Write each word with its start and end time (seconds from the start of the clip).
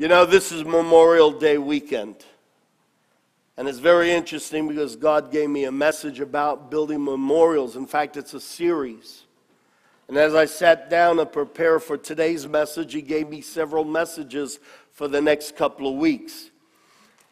You 0.00 0.06
know, 0.06 0.24
this 0.24 0.52
is 0.52 0.64
Memorial 0.64 1.32
Day 1.32 1.58
weekend. 1.58 2.24
And 3.56 3.66
it's 3.66 3.80
very 3.80 4.12
interesting 4.12 4.68
because 4.68 4.94
God 4.94 5.32
gave 5.32 5.50
me 5.50 5.64
a 5.64 5.72
message 5.72 6.20
about 6.20 6.70
building 6.70 7.04
memorials. 7.04 7.74
In 7.74 7.84
fact, 7.84 8.16
it's 8.16 8.32
a 8.32 8.40
series. 8.40 9.24
And 10.06 10.16
as 10.16 10.36
I 10.36 10.44
sat 10.44 10.88
down 10.88 11.16
to 11.16 11.26
prepare 11.26 11.80
for 11.80 11.98
today's 11.98 12.46
message, 12.46 12.92
He 12.92 13.02
gave 13.02 13.28
me 13.28 13.40
several 13.40 13.82
messages 13.82 14.60
for 14.92 15.08
the 15.08 15.20
next 15.20 15.56
couple 15.56 15.92
of 15.92 15.96
weeks. 15.96 16.50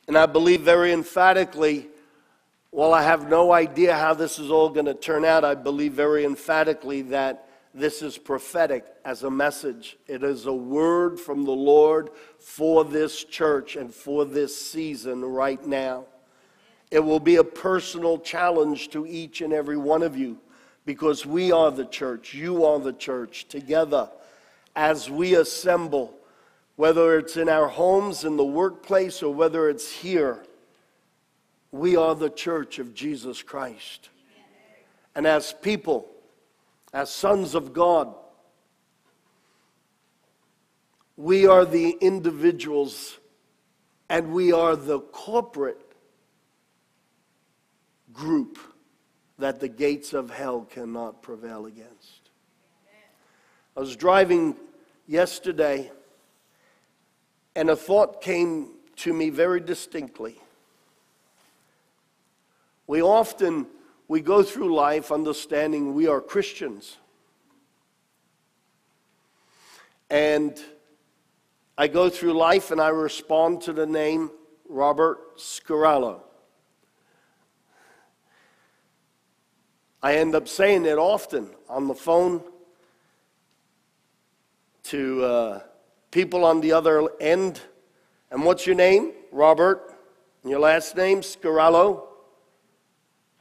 And 0.09 0.19
I 0.19 0.27
believe 0.27 0.63
very 0.63 0.93
emphatically, 0.93 1.87
while 2.73 2.93
I 2.93 3.05
have 3.05 3.29
no 3.29 3.53
idea 3.53 3.97
how 3.97 4.13
this 4.13 4.41
is 4.41 4.51
all 4.51 4.71
going 4.71 4.87
to 4.87 4.95
turn 4.95 5.25
out, 5.25 5.45
I 5.45 5.55
believe 5.55 5.93
very 5.93 6.25
emphatically 6.25 7.03
that 7.03 7.46
this 7.77 8.01
is 8.01 8.17
prophetic 8.17 8.87
as 9.05 9.23
a 9.23 9.31
message. 9.31 9.99
It 10.07 10.23
is 10.23 10.47
a 10.47 10.53
word 10.53 11.21
from 11.21 11.45
the 11.45 11.53
Lord 11.53 12.09
for 12.39 12.87
this 12.87 13.23
church 13.23 13.77
and 13.77 13.93
for 13.93 14.25
this 14.25 14.57
season 14.57 15.23
right 15.23 15.65
now. 15.65 16.07
It 16.91 17.01
will 17.01 17.21
be 17.21 17.37
a 17.37 17.45
personal 17.45 18.19
challenge 18.19 18.89
to 18.91 19.07
each 19.07 19.43
and 19.43 19.53
every 19.53 19.77
one 19.77 20.03
of 20.03 20.17
you 20.17 20.39
because 20.87 21.27
we 21.27 21.53
are 21.53 21.71
the 21.71 21.85
church, 21.85 22.33
you 22.33 22.65
are 22.65 22.79
the 22.79 22.95
church 22.95 23.47
together 23.49 24.09
as 24.75 25.11
we 25.11 25.35
assemble, 25.35 26.15
whether 26.77 27.19
it's 27.19 27.37
in 27.37 27.51
our 27.51 27.69
homes, 27.69 28.25
in 28.25 28.39
the 28.39 28.45
workplace, 28.45 29.23
or 29.23 29.35
whether 29.35 29.69
it's 29.69 29.93
here. 29.93 30.43
We 31.73 31.97
are 31.97 32.15
the 32.15 32.31
church 32.31 32.79
of 32.79 32.95
Jesus 32.95 33.43
Christ. 33.43 34.09
And 35.15 35.27
as 35.27 35.53
people, 35.53 36.09
as 36.97 37.11
sons 37.11 37.55
of 37.55 37.75
God. 37.75 38.15
We 41.19 41.47
are 41.47 41.67
the 41.67 41.91
individuals 42.01 43.19
and 44.09 44.33
we 44.33 44.51
are 44.51 44.75
the 44.75 45.01
corporate 45.01 45.93
group 48.15 48.59
that 49.39 49.61
the 49.61 49.69
gates 49.69 50.15
of 50.15 50.31
hell 50.31 50.67
cannot 50.71 51.21
prevail 51.21 51.67
against. 51.67 52.31
I 53.77 53.81
was 53.81 53.95
driving 53.95 54.57
yesterday 55.07 55.93
and 57.55 57.69
a 57.69 57.77
thought 57.77 58.23
came 58.23 58.71
to 58.97 59.13
me 59.13 59.29
very 59.29 59.61
distinctly. 59.61 60.41
We 62.87 63.03
often 63.03 63.67
we 64.09 64.21
go 64.21 64.43
through 64.43 64.75
life 64.75 65.11
understanding 65.11 65.95
we 65.95 66.07
are 66.07 66.21
Christians. 66.21 66.97
And 70.09 70.59
I 71.77 71.89
go 71.89 72.09
through 72.09 72.35
life 72.35 72.71
and 72.71 72.81
I 72.81 72.89
respond 72.89 73.63
to 73.63 73.73
the 73.73 73.87
name 73.87 74.31
Robert 74.69 75.37
Scarallo. 75.37 76.21
I 80.03 80.17
end 80.17 80.37
up 80.37 80.47
saying 80.47 80.85
it 80.85 80.99
often 80.99 81.51
on 81.69 81.89
the 81.89 81.95
phone 81.95 82.43
to 84.85 85.25
uh, 85.25 85.61
people 86.13 86.45
on 86.45 86.61
the 86.61 86.71
other 86.73 87.09
end. 87.21 87.61
And 88.31 88.45
what's 88.45 88.67
your 88.67 88.77
name? 88.77 89.13
Robert. 89.33 89.97
And 90.43 90.51
your 90.51 90.61
last 90.61 90.97
name? 90.97 91.23
Scarallo. 91.23 92.05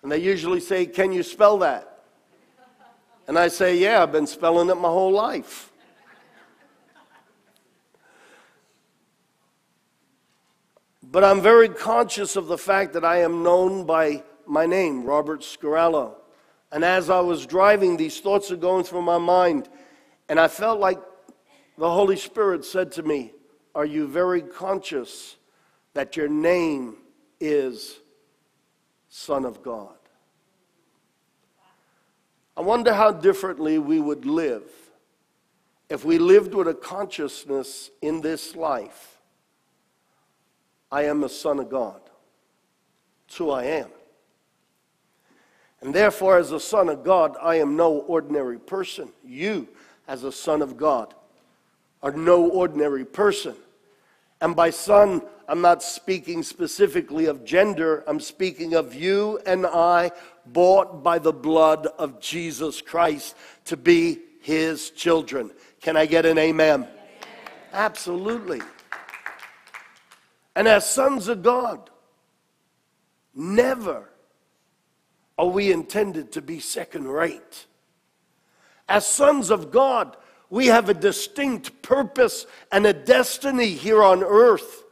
And 0.05 0.11
they 0.11 0.19
usually 0.19 0.59
say, 0.59 0.85
Can 0.85 1.11
you 1.11 1.23
spell 1.23 1.57
that? 1.57 2.03
And 3.27 3.39
I 3.39 3.47
say, 3.47 3.75
Yeah, 3.75 4.03
I've 4.03 4.11
been 4.11 4.27
spelling 4.27 4.69
it 4.69 4.75
my 4.75 4.87
whole 4.87 5.11
life. 5.11 5.71
But 11.01 11.23
I'm 11.23 11.41
very 11.41 11.69
conscious 11.69 12.35
of 12.35 12.45
the 12.45 12.57
fact 12.57 12.93
that 12.93 13.03
I 13.03 13.21
am 13.21 13.41
known 13.41 13.87
by 13.87 14.21
my 14.45 14.67
name, 14.67 15.05
Robert 15.05 15.41
Scarallo. 15.41 16.17
And 16.71 16.85
as 16.85 17.09
I 17.09 17.21
was 17.21 17.47
driving, 17.47 17.97
these 17.97 18.19
thoughts 18.19 18.51
are 18.51 18.57
going 18.57 18.83
through 18.83 19.01
my 19.01 19.17
mind. 19.17 19.69
And 20.29 20.39
I 20.39 20.47
felt 20.47 20.79
like 20.79 20.99
the 21.79 21.89
Holy 21.89 22.17
Spirit 22.17 22.63
said 22.63 22.91
to 22.91 23.01
me, 23.01 23.33
Are 23.73 23.85
you 23.85 24.07
very 24.07 24.44
conscious 24.44 25.38
that 25.95 26.15
your 26.15 26.27
name 26.27 26.97
is 27.39 28.01
Son 29.09 29.45
of 29.45 29.63
God? 29.63 29.94
I 32.57 32.61
wonder 32.61 32.93
how 32.93 33.11
differently 33.11 33.77
we 33.79 33.99
would 33.99 34.25
live 34.25 34.63
if 35.89 36.05
we 36.05 36.17
lived 36.17 36.53
with 36.53 36.67
a 36.67 36.73
consciousness 36.73 37.91
in 38.01 38.21
this 38.21 38.55
life. 38.55 39.19
I 40.91 41.03
am 41.03 41.23
a 41.23 41.29
son 41.29 41.59
of 41.59 41.69
God. 41.69 41.99
It's 43.27 43.38
who 43.38 43.51
I 43.51 43.65
am. 43.65 43.89
And 45.81 45.94
therefore, 45.94 46.38
as 46.38 46.51
a 46.51 46.59
son 46.59 46.89
of 46.89 47.03
God, 47.03 47.35
I 47.41 47.55
am 47.55 47.75
no 47.75 47.91
ordinary 47.91 48.57
person. 48.57 49.09
You, 49.23 49.67
as 50.07 50.23
a 50.23 50.31
son 50.31 50.61
of 50.61 50.77
God, 50.77 51.13
are 52.01 52.11
no 52.11 52.49
ordinary 52.49 53.05
person. 53.05 53.55
And 54.41 54.55
by 54.55 54.69
son, 54.69 55.21
I'm 55.47 55.61
not 55.61 55.83
speaking 55.83 56.44
specifically 56.44 57.25
of 57.25 57.45
gender, 57.45 58.03
I'm 58.07 58.19
speaking 58.19 58.73
of 58.73 58.94
you 58.95 59.39
and 59.45 59.66
I, 59.66 60.11
bought 60.45 61.03
by 61.03 61.19
the 61.19 61.33
blood 61.33 61.88
of 61.97 62.19
Jesus 62.19 62.81
Christ 62.81 63.35
to 63.66 63.78
be 63.78 64.19
his 64.41 64.91
children. 64.91 65.51
Can 65.81 65.97
I 65.97 66.06
get 66.06 66.25
an 66.25 66.38
amen? 66.38 66.81
amen? 66.81 66.89
Absolutely. 67.73 68.61
And 70.56 70.67
as 70.67 70.89
sons 70.89 71.28
of 71.28 71.44
God, 71.44 71.89
never 73.33 74.09
are 75.38 75.47
we 75.47 75.72
intended 75.72 76.31
to 76.31 76.41
be 76.41 76.59
second 76.59 77.07
rate. 77.07 77.66
As 78.88 79.06
sons 79.06 79.50
of 79.50 79.72
God, 79.72 80.16
we 80.50 80.67
have 80.67 80.89
a 80.89 80.94
distinct 80.94 81.81
purpose 81.81 82.45
and 82.72 82.85
a 82.85 82.94
destiny 82.94 83.69
here 83.69 84.01
on 84.01 84.23
earth. 84.23 84.84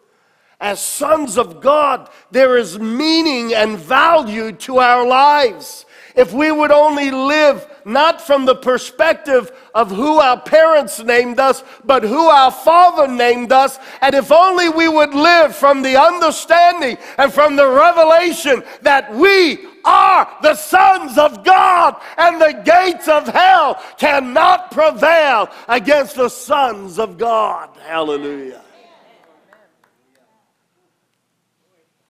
As 0.64 0.80
sons 0.82 1.38
of 1.38 1.60
God, 1.60 2.10
there 2.32 2.56
is 2.56 2.80
meaning 2.80 3.54
and 3.54 3.78
value 3.78 4.54
to 4.54 4.78
our 4.78 5.06
lives. 5.06 5.86
If 6.16 6.32
we 6.32 6.54
would 6.54 6.72
only 6.72 7.12
live 7.12 7.68
not 7.84 8.22
from 8.22 8.46
the 8.46 8.56
perspective 8.56 9.52
of 9.76 9.92
who 9.92 10.20
our 10.20 10.40
parents 10.40 11.04
named 11.04 11.38
us, 11.38 11.66
but 11.84 12.04
who 12.04 12.28
our 12.28 12.50
Father 12.50 13.10
named 13.10 13.52
us, 13.52 13.78
and 14.00 14.16
if 14.16 14.32
only 14.32 14.70
we 14.70 14.88
would 14.88 15.14
live 15.14 15.54
from 15.54 15.82
the 15.82 16.02
understanding 16.02 16.98
and 17.18 17.34
from 17.34 17.58
the 17.58 17.68
revelation 17.68 18.64
that 18.84 19.14
we 19.14 19.68
are 19.84 20.38
the 20.44 20.56
sons 20.56 21.18
of 21.18 21.44
God, 21.44 22.02
and 22.18 22.40
the 22.40 22.62
gates 22.64 23.10
of 23.10 23.28
hell 23.28 23.84
cannot 23.98 24.72
prevail 24.72 25.50
against 25.68 26.16
the 26.16 26.30
sons 26.30 27.00
of 27.00 27.18
God. 27.18 27.70
Hallelujah. 27.86 28.63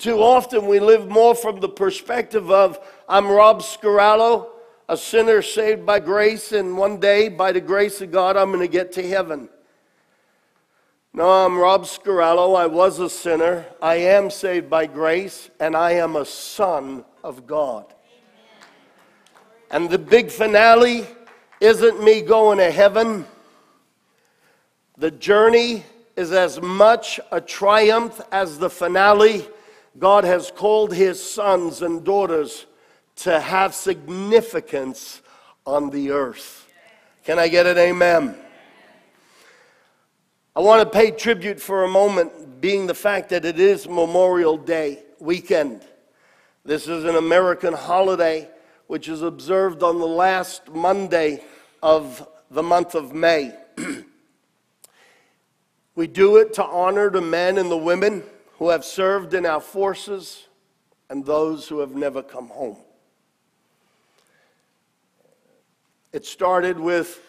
Too 0.03 0.21
often 0.21 0.67
we 0.67 0.81
live 0.81 1.07
more 1.07 1.33
from 1.33 1.61
the 1.61 1.69
perspective 1.69 2.51
of 2.51 2.77
I'm 3.07 3.25
Rob 3.25 3.61
Scarallo, 3.61 4.49
a 4.89 4.97
sinner 4.97 5.41
saved 5.41 5.85
by 5.85 6.01
grace, 6.01 6.51
and 6.51 6.77
one 6.77 6.99
day, 6.99 7.29
by 7.29 7.53
the 7.53 7.61
grace 7.61 8.01
of 8.01 8.11
God, 8.11 8.35
I'm 8.35 8.49
going 8.49 8.59
to 8.59 8.67
get 8.67 8.91
to 8.91 9.07
heaven. 9.07 9.47
No, 11.13 11.29
I'm 11.29 11.57
Rob 11.57 11.85
Scarallo. 11.85 12.53
I 12.59 12.65
was 12.65 12.99
a 12.99 13.09
sinner. 13.09 13.65
I 13.81 13.95
am 13.95 14.29
saved 14.29 14.69
by 14.69 14.87
grace, 14.87 15.49
and 15.61 15.73
I 15.73 15.91
am 15.91 16.17
a 16.17 16.25
son 16.25 17.05
of 17.23 17.47
God. 17.47 17.85
And 19.71 19.89
the 19.89 19.99
big 19.99 20.31
finale 20.31 21.07
isn't 21.61 22.03
me 22.03 22.23
going 22.23 22.57
to 22.57 22.71
heaven. 22.71 23.25
The 24.97 25.11
journey 25.11 25.85
is 26.17 26.33
as 26.33 26.61
much 26.61 27.21
a 27.31 27.39
triumph 27.39 28.19
as 28.33 28.59
the 28.59 28.69
finale. 28.69 29.47
God 29.97 30.23
has 30.23 30.51
called 30.51 30.93
his 30.93 31.21
sons 31.21 31.81
and 31.81 32.03
daughters 32.03 32.65
to 33.17 33.39
have 33.39 33.75
significance 33.75 35.21
on 35.65 35.91
the 35.91 36.11
earth. 36.11 36.67
Can 37.23 37.37
I 37.37 37.47
get 37.47 37.67
an 37.67 37.77
amen? 37.77 38.35
I 40.55 40.59
want 40.59 40.81
to 40.81 40.97
pay 40.97 41.11
tribute 41.11 41.59
for 41.59 41.83
a 41.83 41.87
moment, 41.87 42.61
being 42.61 42.87
the 42.87 42.93
fact 42.93 43.29
that 43.29 43.45
it 43.45 43.59
is 43.59 43.87
Memorial 43.87 44.57
Day 44.57 45.03
weekend. 45.19 45.81
This 46.65 46.87
is 46.87 47.05
an 47.05 47.15
American 47.15 47.73
holiday 47.73 48.49
which 48.87 49.09
is 49.09 49.21
observed 49.21 49.83
on 49.83 49.99
the 49.99 50.07
last 50.07 50.69
Monday 50.69 51.43
of 51.81 52.27
the 52.51 52.63
month 52.63 52.95
of 52.95 53.13
May. 53.13 53.55
we 55.95 56.07
do 56.07 56.37
it 56.37 56.53
to 56.53 56.63
honor 56.63 57.09
the 57.09 57.21
men 57.21 57.57
and 57.57 57.71
the 57.71 57.77
women 57.77 58.23
who 58.53 58.69
have 58.69 58.85
served 58.85 59.33
in 59.33 59.45
our 59.45 59.61
forces 59.61 60.47
and 61.09 61.25
those 61.25 61.67
who 61.67 61.79
have 61.79 61.95
never 61.95 62.23
come 62.23 62.47
home. 62.47 62.77
It 66.11 66.25
started 66.25 66.79
with 66.79 67.19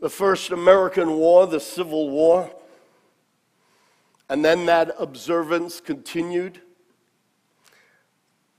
the 0.00 0.10
first 0.10 0.50
American 0.50 1.12
war, 1.12 1.46
the 1.46 1.60
Civil 1.60 2.10
War. 2.10 2.50
And 4.28 4.44
then 4.44 4.66
that 4.66 4.94
observance 4.98 5.80
continued 5.80 6.60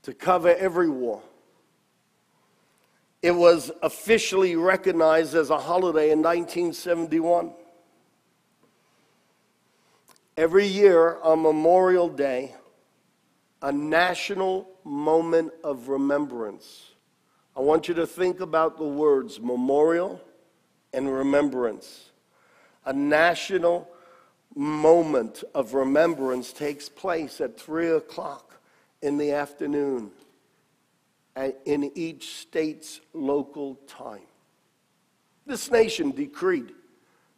to 0.02 0.14
cover 0.14 0.54
every 0.54 0.88
war. 0.88 1.22
It 3.22 3.32
was 3.32 3.70
officially 3.82 4.56
recognized 4.56 5.34
as 5.34 5.50
a 5.50 5.58
holiday 5.58 6.10
in 6.10 6.22
1971. 6.22 7.52
Every 10.40 10.66
year 10.66 11.18
on 11.22 11.42
Memorial 11.42 12.08
Day, 12.08 12.54
a 13.60 13.70
national 13.70 14.70
moment 14.84 15.52
of 15.62 15.88
remembrance. 15.88 16.92
I 17.54 17.60
want 17.60 17.88
you 17.88 17.94
to 17.96 18.06
think 18.06 18.40
about 18.40 18.78
the 18.78 18.86
words 18.86 19.38
memorial 19.38 20.18
and 20.94 21.12
remembrance. 21.12 22.12
A 22.86 22.92
national 22.94 23.86
moment 24.54 25.44
of 25.54 25.74
remembrance 25.74 26.54
takes 26.54 26.88
place 26.88 27.42
at 27.42 27.60
3 27.60 27.90
o'clock 27.90 28.62
in 29.02 29.18
the 29.18 29.32
afternoon 29.32 30.10
in 31.66 31.92
each 31.94 32.36
state's 32.36 33.02
local 33.12 33.74
time. 33.86 34.26
This 35.44 35.70
nation 35.70 36.12
decreed 36.12 36.72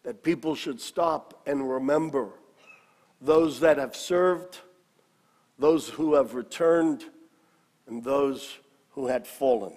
that 0.05 0.23
people 0.23 0.55
should 0.55 0.81
stop 0.81 1.43
and 1.49 1.69
remember 1.69 2.29
those 3.23 3.61
that 3.61 3.79
have 3.79 3.95
served, 3.95 4.59
those 5.59 5.89
who 5.89 6.15
have 6.15 6.35
returned, 6.35 7.05
and 7.87 8.03
those 8.03 8.59
who 8.91 9.07
had 9.07 9.27
fallen. 9.27 9.73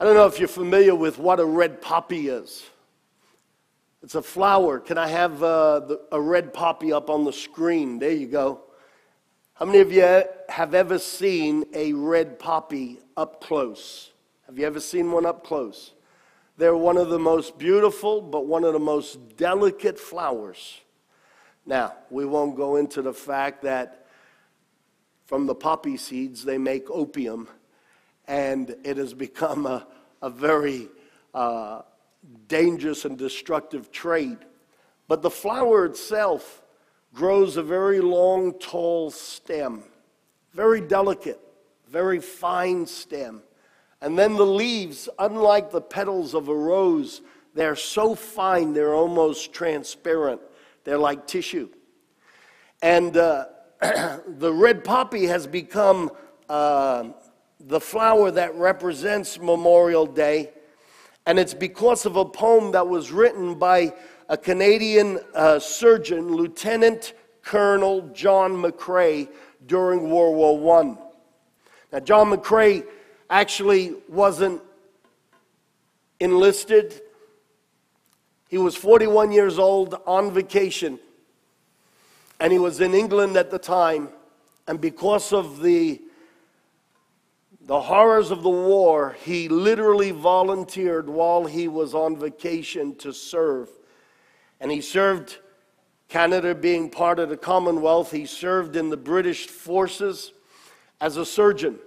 I 0.00 0.04
don't 0.04 0.14
know 0.14 0.26
if 0.26 0.38
you're 0.38 0.48
familiar 0.48 0.94
with 0.94 1.18
what 1.18 1.40
a 1.40 1.44
red 1.44 1.82
poppy 1.82 2.28
is. 2.28 2.64
It's 4.02 4.14
a 4.14 4.22
flower. 4.22 4.78
Can 4.78 4.96
I 4.96 5.08
have 5.08 5.42
uh, 5.42 5.80
the, 5.80 6.00
a 6.12 6.20
red 6.20 6.54
poppy 6.54 6.92
up 6.92 7.10
on 7.10 7.24
the 7.24 7.32
screen? 7.32 7.98
There 7.98 8.12
you 8.12 8.28
go. 8.28 8.62
How 9.54 9.66
many 9.66 9.80
of 9.80 9.92
you 9.92 10.22
have 10.48 10.72
ever 10.72 10.98
seen 10.98 11.64
a 11.74 11.92
red 11.92 12.38
poppy 12.38 13.00
up 13.16 13.42
close? 13.42 14.12
Have 14.46 14.58
you 14.58 14.66
ever 14.66 14.80
seen 14.80 15.10
one 15.10 15.26
up 15.26 15.44
close? 15.44 15.92
They're 16.56 16.76
one 16.76 16.96
of 16.96 17.08
the 17.08 17.18
most 17.18 17.58
beautiful, 17.58 18.20
but 18.20 18.46
one 18.46 18.64
of 18.64 18.72
the 18.72 18.78
most 18.78 19.36
delicate 19.36 19.98
flowers. 19.98 20.80
Now, 21.68 21.92
we 22.08 22.24
won't 22.24 22.56
go 22.56 22.76
into 22.76 23.02
the 23.02 23.12
fact 23.12 23.60
that 23.64 24.06
from 25.26 25.44
the 25.44 25.54
poppy 25.54 25.98
seeds 25.98 26.42
they 26.42 26.56
make 26.56 26.90
opium, 26.90 27.46
and 28.26 28.74
it 28.84 28.96
has 28.96 29.12
become 29.12 29.66
a, 29.66 29.86
a 30.22 30.30
very 30.30 30.88
uh, 31.34 31.82
dangerous 32.46 33.04
and 33.04 33.18
destructive 33.18 33.92
trade. 33.92 34.38
But 35.08 35.20
the 35.20 35.28
flower 35.28 35.84
itself 35.84 36.62
grows 37.12 37.58
a 37.58 37.62
very 37.62 38.00
long, 38.00 38.54
tall 38.54 39.10
stem, 39.10 39.82
very 40.54 40.80
delicate, 40.80 41.40
very 41.86 42.18
fine 42.18 42.86
stem. 42.86 43.42
And 44.00 44.18
then 44.18 44.36
the 44.36 44.46
leaves, 44.46 45.06
unlike 45.18 45.70
the 45.70 45.82
petals 45.82 46.32
of 46.32 46.48
a 46.48 46.56
rose, 46.56 47.20
they're 47.54 47.76
so 47.76 48.14
fine 48.14 48.72
they're 48.72 48.94
almost 48.94 49.52
transparent. 49.52 50.40
They're 50.84 50.98
like 50.98 51.26
tissue. 51.26 51.70
And 52.82 53.16
uh, 53.16 53.46
the 53.80 54.52
red 54.52 54.84
poppy 54.84 55.26
has 55.26 55.46
become 55.46 56.10
uh, 56.48 57.10
the 57.60 57.80
flower 57.80 58.30
that 58.30 58.54
represents 58.54 59.38
Memorial 59.38 60.06
Day. 60.06 60.50
And 61.26 61.38
it's 61.38 61.54
because 61.54 62.06
of 62.06 62.16
a 62.16 62.24
poem 62.24 62.72
that 62.72 62.86
was 62.86 63.10
written 63.10 63.56
by 63.56 63.92
a 64.28 64.36
Canadian 64.36 65.20
uh, 65.34 65.58
surgeon, 65.58 66.34
Lieutenant 66.34 67.14
Colonel 67.42 68.08
John 68.08 68.52
McCrae, 68.52 69.28
during 69.66 70.10
World 70.10 70.36
War 70.36 70.80
I. 70.80 70.96
Now, 71.92 72.00
John 72.00 72.30
McCrae 72.30 72.86
actually 73.30 73.94
wasn't 74.08 74.62
enlisted. 76.20 77.00
He 78.48 78.56
was 78.56 78.74
41 78.74 79.30
years 79.30 79.58
old 79.58 79.94
on 80.06 80.32
vacation, 80.32 80.98
and 82.40 82.50
he 82.50 82.58
was 82.58 82.80
in 82.80 82.94
England 82.94 83.36
at 83.36 83.50
the 83.50 83.58
time. 83.58 84.08
And 84.66 84.80
because 84.80 85.32
of 85.34 85.60
the, 85.60 86.00
the 87.60 87.80
horrors 87.80 88.30
of 88.30 88.42
the 88.42 88.48
war, 88.48 89.16
he 89.22 89.48
literally 89.48 90.12
volunteered 90.12 91.08
while 91.10 91.44
he 91.44 91.68
was 91.68 91.94
on 91.94 92.16
vacation 92.16 92.96
to 92.96 93.12
serve. 93.12 93.68
And 94.60 94.70
he 94.70 94.80
served 94.80 95.38
Canada 96.08 96.54
being 96.54 96.88
part 96.88 97.18
of 97.18 97.28
the 97.28 97.36
Commonwealth. 97.36 98.10
He 98.10 98.24
served 98.24 98.76
in 98.76 98.88
the 98.88 98.96
British 98.96 99.46
forces 99.46 100.32
as 101.02 101.18
a 101.18 101.26
surgeon. 101.26 101.78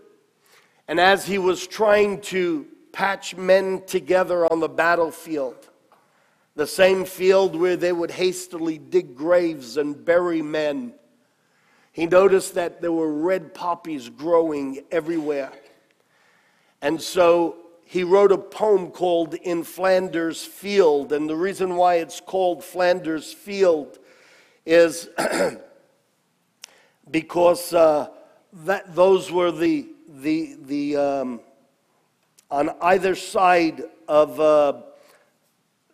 And 0.87 0.99
as 0.99 1.25
he 1.25 1.39
was 1.39 1.65
trying 1.65 2.21
to 2.21 2.67
patch 2.91 3.35
men 3.35 3.83
together 3.87 4.51
on 4.51 4.59
the 4.59 4.69
battlefield, 4.69 5.70
the 6.55 6.67
same 6.67 7.05
field 7.05 7.55
where 7.55 7.77
they 7.77 7.91
would 7.91 8.11
hastily 8.11 8.77
dig 8.77 9.15
graves 9.15 9.77
and 9.77 10.03
bury 10.03 10.41
men, 10.41 10.93
he 11.93 12.05
noticed 12.05 12.55
that 12.55 12.81
there 12.81 12.91
were 12.91 13.11
red 13.11 13.53
poppies 13.53 14.09
growing 14.09 14.83
everywhere. 14.91 15.51
And 16.81 17.01
so 17.01 17.57
he 17.85 18.03
wrote 18.03 18.31
a 18.31 18.37
poem 18.37 18.91
called 18.91 19.33
In 19.33 19.63
Flanders 19.63 20.43
Field. 20.43 21.11
And 21.11 21.29
the 21.29 21.35
reason 21.35 21.75
why 21.75 21.95
it's 21.95 22.21
called 22.21 22.63
Flanders 22.63 23.33
Field 23.33 23.99
is 24.65 25.09
because 27.11 27.73
uh, 27.73 28.07
that, 28.63 28.95
those 28.95 29.31
were 29.31 29.51
the, 29.51 29.87
the, 30.07 30.57
the 30.61 30.95
um, 30.97 31.41
on 32.49 32.69
either 32.81 33.15
side 33.15 33.83
of 34.07 34.39
uh, 34.39 34.81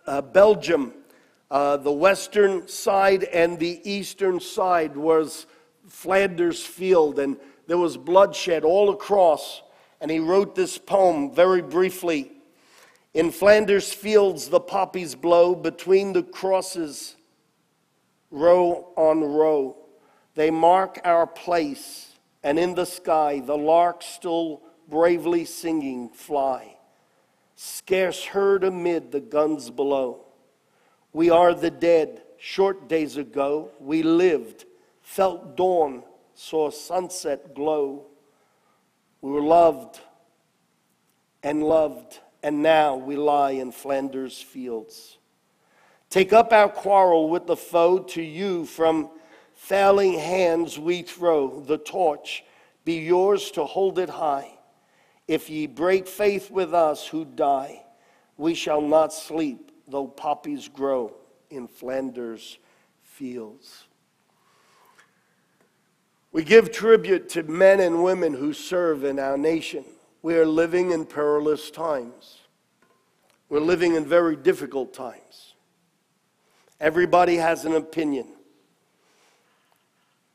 uh, 0.07 0.21
Belgium, 0.21 0.93
uh, 1.51 1.77
the 1.77 1.91
western 1.91 2.67
side 2.67 3.23
and 3.25 3.59
the 3.59 3.79
eastern 3.89 4.39
side 4.39 4.97
was 4.97 5.45
Flanders 5.87 6.65
Field, 6.65 7.19
and 7.19 7.37
there 7.67 7.77
was 7.77 7.97
bloodshed 7.97 8.63
all 8.63 8.89
across 8.89 9.61
and 9.99 10.11
he 10.11 10.19
wrote 10.19 10.55
this 10.55 10.77
poem 10.77 11.31
very 11.31 11.61
briefly. 11.61 12.31
In 13.13 13.31
Flanders 13.31 13.91
fields, 13.91 14.49
the 14.49 14.59
poppies 14.59 15.15
blow 15.15 15.55
between 15.55 16.13
the 16.13 16.23
crosses, 16.23 17.15
row 18.29 18.93
on 18.95 19.23
row. 19.23 19.75
They 20.35 20.51
mark 20.51 20.99
our 21.03 21.25
place, 21.25 22.13
and 22.43 22.59
in 22.59 22.75
the 22.75 22.85
sky, 22.85 23.41
the 23.43 23.57
larks 23.57 24.05
still 24.05 24.61
bravely 24.87 25.45
singing 25.45 26.09
fly, 26.09 26.76
scarce 27.57 28.23
heard 28.23 28.63
amid 28.63 29.11
the 29.11 29.19
guns 29.19 29.69
below. 29.69 30.23
We 31.11 31.29
are 31.31 31.53
the 31.53 31.71
dead. 31.71 32.21
Short 32.37 32.87
days 32.87 33.17
ago, 33.17 33.71
we 33.79 34.03
lived, 34.03 34.65
felt 35.01 35.57
dawn, 35.57 36.03
saw 36.35 36.69
sunset 36.69 37.55
glow. 37.55 38.05
We 39.21 39.31
were 39.31 39.41
loved 39.41 39.99
and 41.41 41.63
loved, 41.63 42.19
and 42.43 42.61
now 42.61 42.95
we 42.95 43.15
lie 43.15 43.51
in 43.51 43.71
Flanders 43.71 44.39
fields. 44.39 45.17
Take 46.11 46.31
up 46.31 46.53
our 46.53 46.69
quarrel 46.69 47.27
with 47.27 47.47
the 47.47 47.57
foe 47.57 47.99
to 47.99 48.21
you 48.21 48.65
from 48.65 49.09
failing 49.55 50.13
hands 50.19 50.77
we 50.77 51.01
throw 51.01 51.59
the 51.59 51.79
torch. 51.79 52.43
Be 52.85 52.99
yours 52.99 53.49
to 53.51 53.65
hold 53.65 53.97
it 53.97 54.09
high. 54.09 54.56
If 55.27 55.49
ye 55.49 55.67
break 55.67 56.07
faith 56.07 56.49
with 56.49 56.73
us 56.73 57.07
who 57.07 57.25
die, 57.25 57.83
we 58.37 58.53
shall 58.53 58.81
not 58.81 59.11
sleep, 59.11 59.71
though 59.87 60.07
poppies 60.07 60.67
grow 60.67 61.13
in 61.49 61.67
Flanders 61.67 62.57
fields. 63.03 63.85
We 66.31 66.43
give 66.43 66.71
tribute 66.71 67.29
to 67.29 67.43
men 67.43 67.79
and 67.79 68.03
women 68.03 68.33
who 68.33 68.53
serve 68.53 69.03
in 69.03 69.17
our 69.17 69.37
nation. 69.37 69.83
We 70.21 70.35
are 70.35 70.45
living 70.45 70.91
in 70.91 71.05
perilous 71.05 71.71
times. 71.71 72.39
We're 73.49 73.59
living 73.59 73.95
in 73.95 74.05
very 74.05 74.35
difficult 74.35 74.93
times. 74.93 75.55
Everybody 76.79 77.37
has 77.37 77.65
an 77.65 77.73
opinion. 77.73 78.27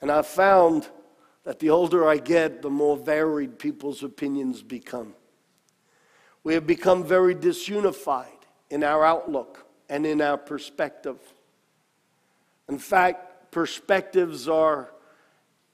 And 0.00 0.11
I've 0.11 0.26
found 0.26 0.88
that 1.44 1.58
the 1.58 1.70
older 1.70 2.08
I 2.08 2.18
get, 2.18 2.62
the 2.62 2.70
more 2.70 2.96
varied 2.96 3.58
people's 3.58 4.02
opinions 4.02 4.62
become. 4.62 5.14
We 6.44 6.54
have 6.54 6.66
become 6.66 7.04
very 7.04 7.34
disunified 7.34 8.26
in 8.70 8.82
our 8.84 9.04
outlook 9.04 9.66
and 9.88 10.06
in 10.06 10.20
our 10.20 10.38
perspective. 10.38 11.18
In 12.68 12.78
fact, 12.78 13.50
perspectives 13.50 14.49
are 14.49 14.92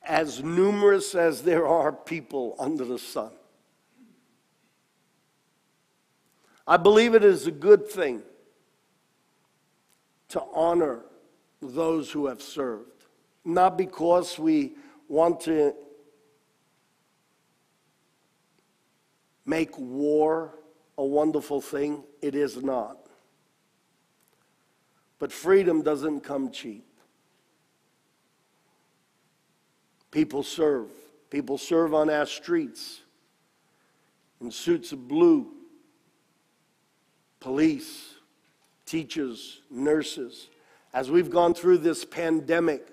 as 0.02 0.42
numerous 0.42 1.14
as 1.14 1.42
there 1.42 1.66
are 1.66 1.92
people 1.92 2.56
under 2.58 2.84
the 2.84 2.98
sun. 2.98 3.30
I 6.66 6.76
believe 6.76 7.14
it 7.14 7.25
is 7.25 7.46
a 7.46 7.50
good 7.50 7.88
thing 7.88 8.22
to 10.30 10.42
honor 10.54 11.04
those 11.62 12.10
who 12.10 12.26
have 12.26 12.42
served. 12.42 13.04
Not 13.44 13.78
because 13.78 14.38
we 14.38 14.75
want 15.08 15.40
to 15.40 15.74
make 19.44 19.76
war 19.78 20.54
a 20.98 21.04
wonderful 21.04 21.60
thing, 21.60 22.04
it 22.20 22.34
is 22.34 22.62
not. 22.62 22.98
But 25.18 25.32
freedom 25.32 25.82
doesn't 25.82 26.20
come 26.20 26.50
cheap. 26.50 26.84
People 30.10 30.42
serve. 30.42 30.90
People 31.30 31.58
serve 31.58 31.94
on 31.94 32.10
our 32.10 32.26
streets 32.26 33.00
in 34.40 34.50
suits 34.50 34.92
of 34.92 35.06
blue. 35.08 35.48
Police, 37.40 38.14
teachers, 38.86 39.62
nurses. 39.70 40.48
As 40.92 41.10
we've 41.10 41.30
gone 41.30 41.54
through 41.54 41.78
this 41.78 42.04
pandemic, 42.04 42.88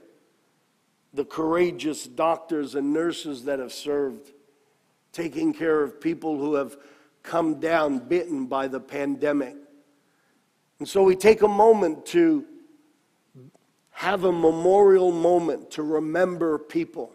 the 1.15 1.25
courageous 1.25 2.05
doctors 2.05 2.75
and 2.75 2.93
nurses 2.93 3.45
that 3.45 3.59
have 3.59 3.71
served, 3.71 4.31
taking 5.13 5.53
care 5.53 5.81
of 5.81 6.01
people 6.01 6.37
who 6.37 6.55
have 6.55 6.75
come 7.23 7.59
down 7.59 7.99
bitten 7.99 8.45
by 8.45 8.67
the 8.67 8.79
pandemic. 8.79 9.55
And 10.79 10.87
so 10.87 11.03
we 11.03 11.15
take 11.15 11.41
a 11.41 11.47
moment 11.47 12.05
to 12.07 12.45
have 13.91 14.25
a 14.25 14.31
memorial 14.31 15.11
moment 15.11 15.71
to 15.71 15.83
remember 15.83 16.59
people. 16.59 17.13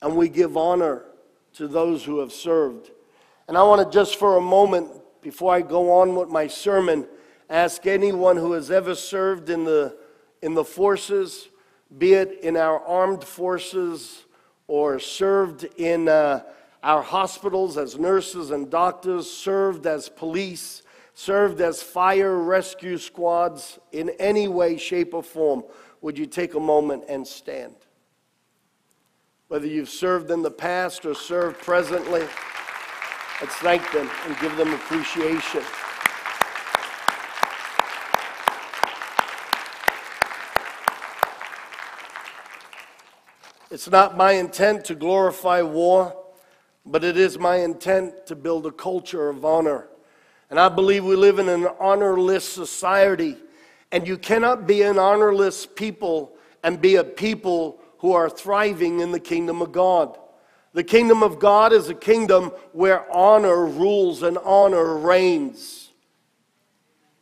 And 0.00 0.16
we 0.16 0.28
give 0.28 0.56
honor 0.56 1.04
to 1.54 1.66
those 1.66 2.04
who 2.04 2.20
have 2.20 2.32
served. 2.32 2.90
And 3.48 3.58
I 3.58 3.62
want 3.64 3.84
to 3.84 3.92
just 3.92 4.16
for 4.16 4.36
a 4.36 4.40
moment, 4.40 4.88
before 5.20 5.52
I 5.52 5.62
go 5.62 6.00
on 6.00 6.14
with 6.14 6.28
my 6.28 6.46
sermon, 6.46 7.08
ask 7.50 7.86
anyone 7.86 8.36
who 8.36 8.52
has 8.52 8.70
ever 8.70 8.94
served 8.94 9.50
in 9.50 9.64
the, 9.64 9.96
in 10.42 10.54
the 10.54 10.64
forces, 10.64 11.48
be 11.98 12.14
it 12.14 12.40
in 12.42 12.56
our 12.56 12.80
armed 12.80 13.24
forces 13.24 14.24
or 14.66 14.98
served 14.98 15.64
in 15.76 16.08
uh, 16.08 16.42
our 16.82 17.02
hospitals 17.02 17.78
as 17.78 17.98
nurses 17.98 18.50
and 18.50 18.70
doctors, 18.70 19.30
served 19.30 19.86
as 19.86 20.08
police, 20.08 20.82
served 21.14 21.60
as 21.60 21.82
fire 21.82 22.36
rescue 22.38 22.98
squads 22.98 23.78
in 23.92 24.10
any 24.18 24.48
way, 24.48 24.76
shape, 24.76 25.14
or 25.14 25.22
form, 25.22 25.64
would 26.00 26.18
you 26.18 26.26
take 26.26 26.54
a 26.54 26.60
moment 26.60 27.04
and 27.08 27.26
stand? 27.26 27.74
Whether 29.48 29.66
you've 29.66 29.88
served 29.88 30.30
in 30.30 30.42
the 30.42 30.50
past 30.50 31.06
or 31.06 31.14
served 31.14 31.58
presently, 31.60 32.20
let's 33.40 33.54
thank 33.56 33.90
them 33.92 34.10
and 34.26 34.38
give 34.38 34.56
them 34.56 34.74
appreciation. 34.74 35.62
It's 43.76 43.90
not 43.90 44.16
my 44.16 44.32
intent 44.32 44.86
to 44.86 44.94
glorify 44.94 45.60
war, 45.60 46.16
but 46.86 47.04
it 47.04 47.18
is 47.18 47.38
my 47.38 47.56
intent 47.56 48.26
to 48.28 48.34
build 48.34 48.64
a 48.64 48.72
culture 48.72 49.28
of 49.28 49.44
honor 49.44 49.88
and 50.50 50.60
I 50.60 50.68
believe 50.68 51.04
we 51.04 51.16
live 51.16 51.38
in 51.38 51.48
an 51.48 51.66
honorless 51.80 52.48
society. 52.48 53.36
And 53.90 54.06
you 54.06 54.18
cannot 54.18 54.66
be 54.66 54.82
an 54.82 54.98
honorless 54.98 55.66
people 55.66 56.36
and 56.62 56.80
be 56.80 56.96
a 56.96 57.04
people 57.04 57.80
who 57.98 58.12
are 58.12 58.30
thriving 58.30 59.00
in 59.00 59.12
the 59.12 59.20
kingdom 59.20 59.62
of 59.62 59.72
God. 59.72 60.18
The 60.72 60.84
kingdom 60.84 61.22
of 61.22 61.38
God 61.38 61.72
is 61.72 61.88
a 61.88 61.94
kingdom 61.94 62.52
where 62.72 63.10
honor 63.12 63.64
rules 63.64 64.22
and 64.22 64.38
honor 64.38 64.96
reigns. 64.96 65.90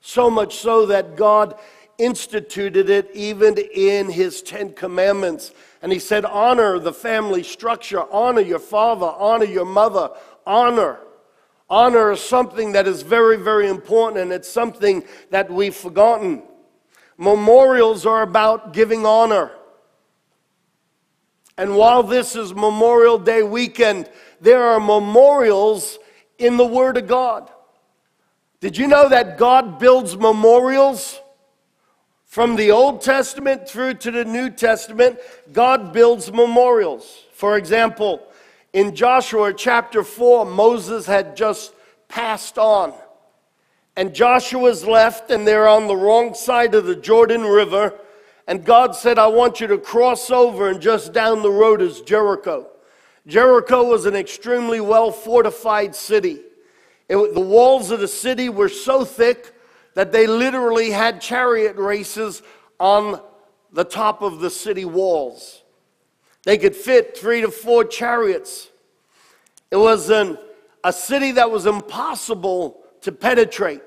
So 0.00 0.28
much 0.28 0.56
so 0.56 0.86
that 0.86 1.16
God 1.16 1.54
instituted 1.96 2.90
it 2.90 3.10
even 3.14 3.56
in 3.56 4.10
his 4.10 4.42
Ten 4.42 4.72
Commandments. 4.72 5.52
And 5.84 5.92
he 5.92 5.98
said, 5.98 6.24
Honor 6.24 6.78
the 6.78 6.94
family 6.94 7.42
structure, 7.42 8.10
honor 8.10 8.40
your 8.40 8.58
father, 8.58 9.04
honor 9.04 9.44
your 9.44 9.66
mother, 9.66 10.08
honor. 10.46 11.00
Honor 11.68 12.12
is 12.12 12.20
something 12.20 12.72
that 12.72 12.86
is 12.86 13.02
very, 13.02 13.36
very 13.36 13.68
important, 13.68 14.22
and 14.22 14.32
it's 14.32 14.48
something 14.48 15.04
that 15.28 15.50
we've 15.50 15.74
forgotten. 15.74 16.42
Memorials 17.18 18.06
are 18.06 18.22
about 18.22 18.72
giving 18.72 19.04
honor. 19.04 19.50
And 21.58 21.76
while 21.76 22.02
this 22.02 22.34
is 22.34 22.54
Memorial 22.54 23.18
Day 23.18 23.42
weekend, 23.42 24.08
there 24.40 24.62
are 24.62 24.80
memorials 24.80 25.98
in 26.38 26.56
the 26.56 26.66
Word 26.66 26.96
of 26.96 27.06
God. 27.06 27.50
Did 28.60 28.78
you 28.78 28.86
know 28.86 29.10
that 29.10 29.36
God 29.36 29.78
builds 29.78 30.16
memorials? 30.16 31.20
From 32.34 32.56
the 32.56 32.72
Old 32.72 33.00
Testament 33.00 33.68
through 33.68 33.94
to 33.94 34.10
the 34.10 34.24
New 34.24 34.50
Testament, 34.50 35.20
God 35.52 35.92
builds 35.92 36.32
memorials. 36.32 37.22
For 37.32 37.56
example, 37.56 38.26
in 38.72 38.96
Joshua 38.96 39.54
chapter 39.54 40.02
4, 40.02 40.44
Moses 40.44 41.06
had 41.06 41.36
just 41.36 41.72
passed 42.08 42.58
on. 42.58 42.92
And 43.94 44.12
Joshua's 44.12 44.84
left, 44.84 45.30
and 45.30 45.46
they're 45.46 45.68
on 45.68 45.86
the 45.86 45.94
wrong 45.94 46.34
side 46.34 46.74
of 46.74 46.86
the 46.86 46.96
Jordan 46.96 47.42
River. 47.42 47.94
And 48.48 48.64
God 48.64 48.96
said, 48.96 49.16
I 49.16 49.28
want 49.28 49.60
you 49.60 49.68
to 49.68 49.78
cross 49.78 50.28
over, 50.28 50.68
and 50.68 50.80
just 50.80 51.12
down 51.12 51.40
the 51.40 51.52
road 51.52 51.80
is 51.80 52.00
Jericho. 52.00 52.66
Jericho 53.28 53.84
was 53.84 54.06
an 54.06 54.16
extremely 54.16 54.80
well 54.80 55.12
fortified 55.12 55.94
city. 55.94 56.40
It, 57.08 57.32
the 57.32 57.38
walls 57.38 57.92
of 57.92 58.00
the 58.00 58.08
city 58.08 58.48
were 58.48 58.68
so 58.68 59.04
thick 59.04 59.53
that 59.94 60.12
they 60.12 60.26
literally 60.26 60.90
had 60.90 61.20
chariot 61.20 61.76
races 61.76 62.42
on 62.78 63.20
the 63.72 63.84
top 63.84 64.22
of 64.22 64.40
the 64.40 64.50
city 64.50 64.84
walls. 64.84 65.62
They 66.44 66.58
could 66.58 66.76
fit 66.76 67.16
three 67.16 67.40
to 67.40 67.50
four 67.50 67.84
chariots. 67.84 68.68
It 69.70 69.76
was 69.76 70.10
an, 70.10 70.38
a 70.84 70.92
city 70.92 71.32
that 71.32 71.50
was 71.50 71.66
impossible 71.66 72.80
to 73.00 73.12
penetrate. 73.12 73.82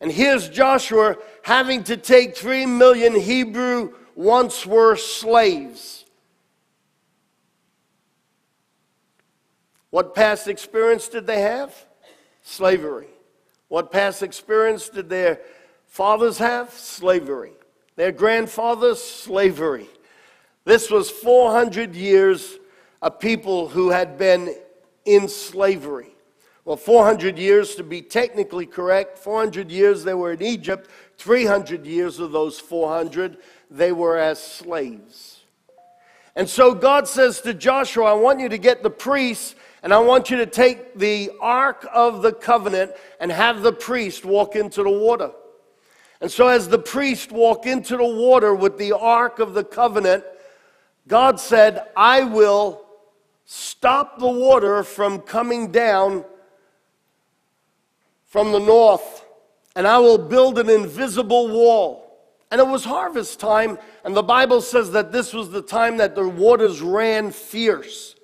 And 0.00 0.10
here's 0.10 0.48
Joshua 0.48 1.16
having 1.42 1.84
to 1.84 1.96
take 1.96 2.36
three 2.36 2.66
million 2.66 3.14
Hebrew 3.14 3.94
once 4.14 4.66
were 4.66 4.96
slaves. 4.96 6.04
What 9.90 10.14
past 10.14 10.46
experience 10.48 11.08
did 11.08 11.26
they 11.26 11.40
have? 11.40 11.74
Slavery. 12.42 13.08
What 13.70 13.92
past 13.92 14.24
experience 14.24 14.88
did 14.88 15.08
their 15.08 15.38
fathers 15.86 16.38
have? 16.38 16.74
Slavery. 16.74 17.52
Their 17.94 18.10
grandfathers? 18.10 19.00
Slavery. 19.00 19.86
This 20.64 20.90
was 20.90 21.08
400 21.08 21.94
years 21.94 22.58
of 23.00 23.20
people 23.20 23.68
who 23.68 23.90
had 23.90 24.18
been 24.18 24.56
in 25.04 25.28
slavery. 25.28 26.10
Well, 26.64 26.76
400 26.76 27.38
years 27.38 27.76
to 27.76 27.84
be 27.84 28.02
technically 28.02 28.66
correct, 28.66 29.16
400 29.18 29.70
years 29.70 30.02
they 30.02 30.14
were 30.14 30.32
in 30.32 30.42
Egypt, 30.42 30.90
300 31.18 31.86
years 31.86 32.18
of 32.18 32.32
those 32.32 32.58
400 32.58 33.36
they 33.70 33.92
were 33.92 34.18
as 34.18 34.42
slaves. 34.42 35.44
And 36.34 36.48
so 36.48 36.74
God 36.74 37.06
says 37.06 37.40
to 37.42 37.54
Joshua, 37.54 38.06
I 38.06 38.14
want 38.14 38.40
you 38.40 38.48
to 38.48 38.58
get 38.58 38.82
the 38.82 38.90
priests 38.90 39.54
and 39.82 39.94
I 39.94 39.98
want 39.98 40.30
you 40.30 40.36
to 40.38 40.46
take 40.46 40.98
the 40.98 41.30
Ark 41.40 41.86
of 41.92 42.22
the 42.22 42.32
Covenant 42.32 42.92
and 43.18 43.32
have 43.32 43.62
the 43.62 43.72
priest 43.72 44.24
walk 44.24 44.56
into 44.56 44.82
the 44.82 44.90
water. 44.90 45.30
And 46.20 46.30
so, 46.30 46.48
as 46.48 46.68
the 46.68 46.78
priest 46.78 47.32
walked 47.32 47.64
into 47.64 47.96
the 47.96 48.04
water 48.04 48.54
with 48.54 48.76
the 48.76 48.92
Ark 48.92 49.38
of 49.38 49.54
the 49.54 49.64
Covenant, 49.64 50.22
God 51.08 51.40
said, 51.40 51.86
I 51.96 52.24
will 52.24 52.84
stop 53.46 54.18
the 54.18 54.28
water 54.28 54.84
from 54.84 55.20
coming 55.20 55.72
down 55.72 56.24
from 58.26 58.52
the 58.52 58.60
north, 58.60 59.24
and 59.74 59.86
I 59.86 59.98
will 59.98 60.18
build 60.18 60.58
an 60.58 60.68
invisible 60.68 61.48
wall. 61.48 62.06
And 62.50 62.60
it 62.60 62.66
was 62.66 62.84
harvest 62.84 63.40
time, 63.40 63.78
and 64.04 64.14
the 64.14 64.22
Bible 64.22 64.60
says 64.60 64.92
that 64.92 65.12
this 65.12 65.32
was 65.32 65.50
the 65.50 65.62
time 65.62 65.96
that 65.96 66.14
the 66.14 66.28
waters 66.28 66.82
ran 66.82 67.30
fierce. 67.30 68.14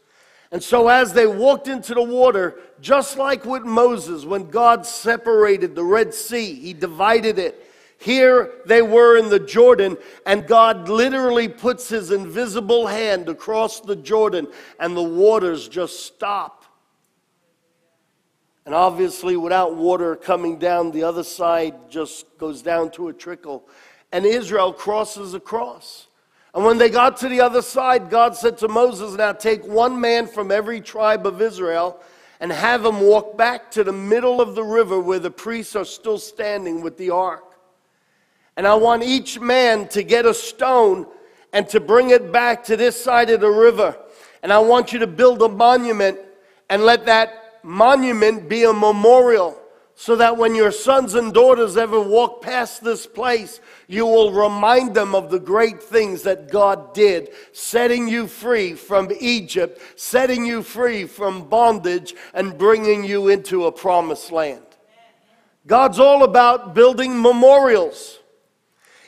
And 0.53 0.62
so, 0.62 0.88
as 0.88 1.12
they 1.12 1.26
walked 1.26 1.69
into 1.69 1.95
the 1.95 2.03
water, 2.03 2.59
just 2.81 3.19
like 3.19 3.45
with 3.45 3.65
Moses, 3.65 4.25
when 4.25 4.49
God 4.49 4.87
separated 4.87 5.75
the 5.75 5.85
Red 5.85 6.15
Sea, 6.15 6.55
He 6.55 6.73
divided 6.73 7.38
it 7.38 7.67
here 7.99 8.53
they 8.67 8.83
were 8.83 9.17
in 9.17 9.31
the 9.31 9.41
Jordan, 9.41 9.97
and 10.26 10.47
God 10.47 10.88
literally 10.88 11.49
puts 11.49 11.88
his 11.88 12.11
invisible 12.11 12.87
hand 12.87 13.29
across 13.29 13.81
the 13.81 13.97
Jordan, 13.97 14.49
and 14.79 14.97
the 14.97 15.03
waters 15.03 15.67
just 15.69 16.05
stop. 16.05 16.65
And 18.67 18.75
obviously, 18.75 19.37
without 19.37 19.76
water 19.76 20.17
coming 20.17 20.59
down, 20.59 20.91
the 20.91 21.05
other 21.05 21.23
side 21.23 21.88
just 21.88 22.26
goes 22.37 22.62
down 22.62 22.91
to 22.93 23.09
a 23.09 23.12
trickle. 23.12 23.67
And 24.12 24.26
Israel 24.26 24.73
crosses 24.73 25.35
across. 25.35 26.06
And 26.57 26.65
when 26.65 26.79
they 26.79 26.89
got 26.89 27.19
to 27.19 27.29
the 27.29 27.43
other 27.43 27.61
side, 27.61 28.09
God 28.09 28.35
said 28.35 28.57
to 28.59 28.69
Moses, 28.69 29.15
Now 29.15 29.33
take 29.33 29.63
one 29.67 30.01
man 30.01 30.27
from 30.27 30.51
every 30.51 30.81
tribe 30.81 31.27
of 31.27 31.43
Israel 31.43 32.01
and 32.41 32.51
have 32.51 32.83
him 32.83 33.03
walk 33.03 33.37
back 33.37 33.71
to 33.73 33.85
the 33.85 33.93
middle 33.93 34.41
of 34.41 34.55
the 34.55 34.65
river 34.65 34.99
where 34.99 35.19
the 35.19 35.31
priests 35.31 35.77
are 35.77 35.85
still 35.85 36.17
standing 36.17 36.81
with 36.81 36.97
the 36.97 37.11
ark. 37.11 37.45
And 38.57 38.67
I 38.67 38.75
want 38.75 39.03
each 39.03 39.39
man 39.39 39.87
to 39.89 40.03
get 40.03 40.25
a 40.25 40.33
stone 40.33 41.07
and 41.53 41.69
to 41.69 41.79
bring 41.79 42.09
it 42.09 42.33
back 42.33 42.65
to 42.65 42.77
this 42.79 42.99
side 42.99 43.29
of 43.29 43.43
the 43.43 43.51
river. 43.51 43.95
And 44.43 44.51
I 44.51 44.59
want 44.61 44.95
you 44.95 44.99
to 45.01 45.07
build 45.07 45.43
a 45.43 45.49
monument 45.51 46.19
and 46.71 46.83
let 46.83 47.05
that 47.05 47.61
monument 47.65 48.49
be 48.49 48.65
a 48.65 48.73
memorial 48.73 49.59
so 49.99 50.15
that 50.15 50.37
when 50.37 50.55
your 50.55 50.71
sons 50.71 51.15
and 51.15 51.33
daughters 51.33 51.79
ever 51.79 51.99
walk 51.99 52.43
past 52.43 52.85
this 52.85 53.07
place, 53.07 53.61
you 53.88 54.05
will 54.05 54.31
remind 54.31 54.95
them 54.95 55.15
of 55.15 55.31
the 55.31 55.41
great 55.41 55.83
things 55.83 56.23
that 56.23 56.50
God 56.50 56.93
did, 56.93 57.31
setting 57.53 58.07
you 58.07 58.26
free 58.26 58.75
from 58.75 59.09
Egypt, 59.19 59.81
setting 59.99 60.45
you 60.45 60.62
free 60.62 61.07
from 61.07 61.49
bondage, 61.49 62.15
and 62.35 62.59
bringing 62.59 63.05
you 63.05 63.29
into 63.29 63.65
a 63.65 63.73
promised 63.73 64.31
land. 64.31 64.62
God's 65.67 65.99
all 65.99 66.25
about 66.25 66.75
building 66.75 67.21
memorials. 67.21 68.19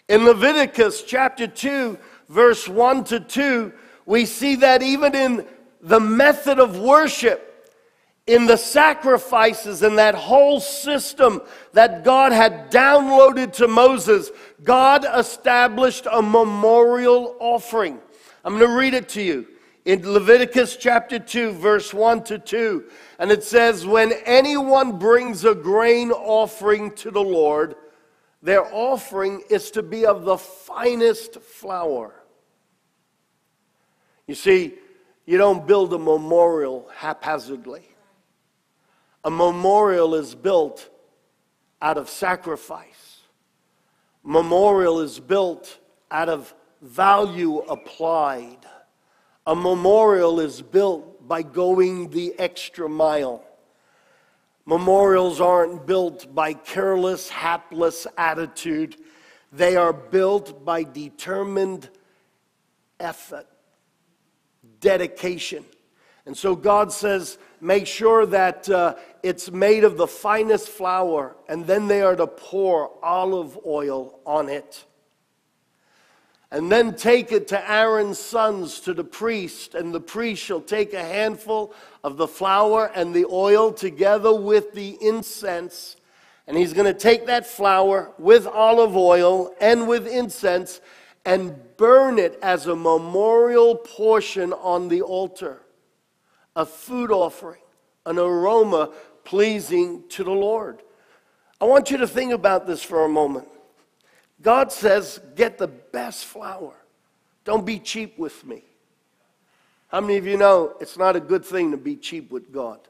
In 0.08 0.24
Leviticus 0.24 1.02
chapter 1.02 1.46
2, 1.46 1.98
verse 2.30 2.66
1 2.66 3.04
to 3.04 3.20
2, 3.20 3.72
we 4.06 4.24
see 4.24 4.56
that 4.56 4.82
even 4.82 5.14
in 5.14 5.46
the 5.82 6.00
method 6.00 6.58
of 6.58 6.78
worship, 6.78 7.47
in 8.28 8.44
the 8.44 8.58
sacrifices 8.58 9.82
and 9.82 9.96
that 9.96 10.14
whole 10.14 10.60
system 10.60 11.40
that 11.72 12.04
God 12.04 12.30
had 12.30 12.70
downloaded 12.70 13.54
to 13.54 13.66
Moses, 13.66 14.30
God 14.62 15.06
established 15.16 16.06
a 16.12 16.20
memorial 16.20 17.34
offering. 17.40 17.98
I'm 18.44 18.58
going 18.58 18.70
to 18.70 18.76
read 18.76 18.92
it 18.92 19.08
to 19.10 19.22
you 19.22 19.46
in 19.86 20.06
Leviticus 20.06 20.76
chapter 20.76 21.18
2, 21.18 21.52
verse 21.52 21.94
1 21.94 22.24
to 22.24 22.38
2. 22.38 22.84
And 23.18 23.30
it 23.30 23.42
says, 23.42 23.86
When 23.86 24.12
anyone 24.26 24.98
brings 24.98 25.46
a 25.46 25.54
grain 25.54 26.12
offering 26.12 26.92
to 26.96 27.10
the 27.10 27.22
Lord, 27.22 27.76
their 28.42 28.62
offering 28.72 29.42
is 29.48 29.70
to 29.70 29.82
be 29.82 30.04
of 30.04 30.26
the 30.26 30.36
finest 30.36 31.40
flour. 31.40 32.12
You 34.26 34.34
see, 34.34 34.74
you 35.24 35.38
don't 35.38 35.66
build 35.66 35.94
a 35.94 35.98
memorial 35.98 36.90
haphazardly. 36.94 37.87
A 39.28 39.30
memorial 39.30 40.14
is 40.14 40.34
built 40.34 40.88
out 41.82 41.98
of 41.98 42.08
sacrifice. 42.08 43.18
Memorial 44.24 45.00
is 45.00 45.20
built 45.20 45.80
out 46.10 46.30
of 46.30 46.54
value 46.80 47.58
applied. 47.58 48.56
A 49.46 49.54
memorial 49.54 50.40
is 50.40 50.62
built 50.62 51.28
by 51.28 51.42
going 51.42 52.08
the 52.08 52.32
extra 52.38 52.88
mile. 52.88 53.44
Memorials 54.64 55.42
aren't 55.42 55.86
built 55.86 56.34
by 56.34 56.54
careless, 56.54 57.28
hapless 57.28 58.06
attitude. 58.16 58.96
They 59.52 59.76
are 59.76 59.92
built 59.92 60.64
by 60.64 60.84
determined 60.84 61.90
effort, 62.98 63.46
dedication. 64.80 65.66
And 66.24 66.34
so 66.34 66.56
God 66.56 66.90
says, 66.92 67.36
make 67.60 67.86
sure 67.86 68.26
that 68.26 68.68
uh, 68.68 68.94
it's 69.22 69.50
made 69.50 69.84
of 69.84 69.96
the 69.96 70.06
finest 70.06 70.68
flour, 70.68 71.36
and 71.48 71.66
then 71.66 71.88
they 71.88 72.02
are 72.02 72.16
to 72.16 72.26
pour 72.26 72.92
olive 73.02 73.58
oil 73.66 74.20
on 74.24 74.48
it. 74.48 74.84
And 76.50 76.72
then 76.72 76.94
take 76.94 77.30
it 77.30 77.48
to 77.48 77.70
Aaron's 77.70 78.18
sons, 78.18 78.80
to 78.80 78.94
the 78.94 79.04
priest, 79.04 79.74
and 79.74 79.94
the 79.94 80.00
priest 80.00 80.42
shall 80.42 80.62
take 80.62 80.94
a 80.94 81.04
handful 81.04 81.74
of 82.02 82.16
the 82.16 82.28
flour 82.28 82.90
and 82.94 83.14
the 83.14 83.26
oil 83.26 83.70
together 83.70 84.34
with 84.34 84.72
the 84.72 84.96
incense. 85.02 85.96
And 86.46 86.56
he's 86.56 86.72
going 86.72 86.86
to 86.86 86.98
take 86.98 87.26
that 87.26 87.46
flour 87.46 88.12
with 88.18 88.46
olive 88.46 88.96
oil 88.96 89.52
and 89.60 89.86
with 89.86 90.06
incense 90.06 90.80
and 91.26 91.76
burn 91.76 92.18
it 92.18 92.38
as 92.40 92.66
a 92.66 92.74
memorial 92.74 93.74
portion 93.74 94.54
on 94.54 94.88
the 94.88 95.02
altar, 95.02 95.60
a 96.58 96.66
food 96.66 97.12
offering, 97.12 97.60
an 98.04 98.18
aroma 98.18 98.92
pleasing 99.22 100.02
to 100.08 100.24
the 100.24 100.32
Lord. 100.32 100.82
I 101.60 101.66
want 101.66 101.92
you 101.92 101.98
to 101.98 102.06
think 102.08 102.32
about 102.32 102.66
this 102.66 102.82
for 102.82 103.04
a 103.04 103.08
moment. 103.08 103.46
God 104.42 104.72
says, 104.72 105.20
get 105.36 105.56
the 105.56 105.68
best 105.68 106.24
flour. 106.24 106.74
Don't 107.44 107.64
be 107.64 107.78
cheap 107.78 108.18
with 108.18 108.44
me. 108.44 108.64
How 109.86 110.00
many 110.00 110.16
of 110.16 110.26
you 110.26 110.36
know 110.36 110.74
it's 110.80 110.98
not 110.98 111.14
a 111.14 111.20
good 111.20 111.44
thing 111.44 111.70
to 111.70 111.76
be 111.76 111.94
cheap 111.94 112.32
with 112.32 112.52
God? 112.52 112.80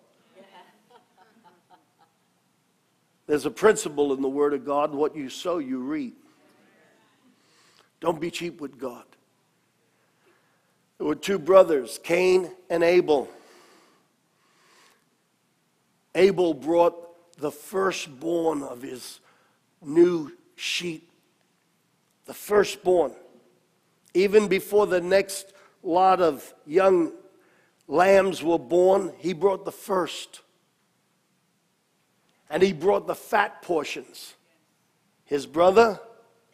There's 3.27 3.45
a 3.45 3.51
principle 3.51 4.15
in 4.15 4.23
the 4.23 4.29
Word 4.31 4.55
of 4.55 4.65
God 4.65 4.95
what 4.95 5.15
you 5.15 5.29
sow, 5.29 5.59
you 5.59 5.81
reap. 5.81 6.17
Don't 8.01 8.19
be 8.19 8.31
cheap 8.31 8.63
with 8.63 8.79
God. 8.79 9.05
There 10.97 11.07
were 11.07 11.15
two 11.15 11.39
brothers, 11.39 12.01
Cain 12.03 12.51
and 12.71 12.83
Abel. 12.83 13.29
Abel 16.15 16.55
brought 16.55 17.37
the 17.39 17.51
firstborn 17.51 18.63
of 18.63 18.83
his 18.83 19.21
new 19.83 20.33
sheep, 20.57 21.11
the 22.27 22.35
firstborn. 22.35 23.13
Even 24.15 24.49
before 24.49 24.87
the 24.87 25.01
next 25.01 25.53
lot 25.83 26.21
of 26.21 26.53
young 26.67 27.13
lambs 27.87 28.43
were 28.43 28.59
born, 28.59 29.13
he 29.19 29.33
brought 29.33 29.65
the 29.65 29.73
first. 29.73 30.41
And 32.51 32.63
he 32.63 32.73
brought 32.73 33.07
the 33.07 33.15
fat 33.15 33.63
portions. 33.63 34.35
His 35.25 35.47
brother, 35.47 36.01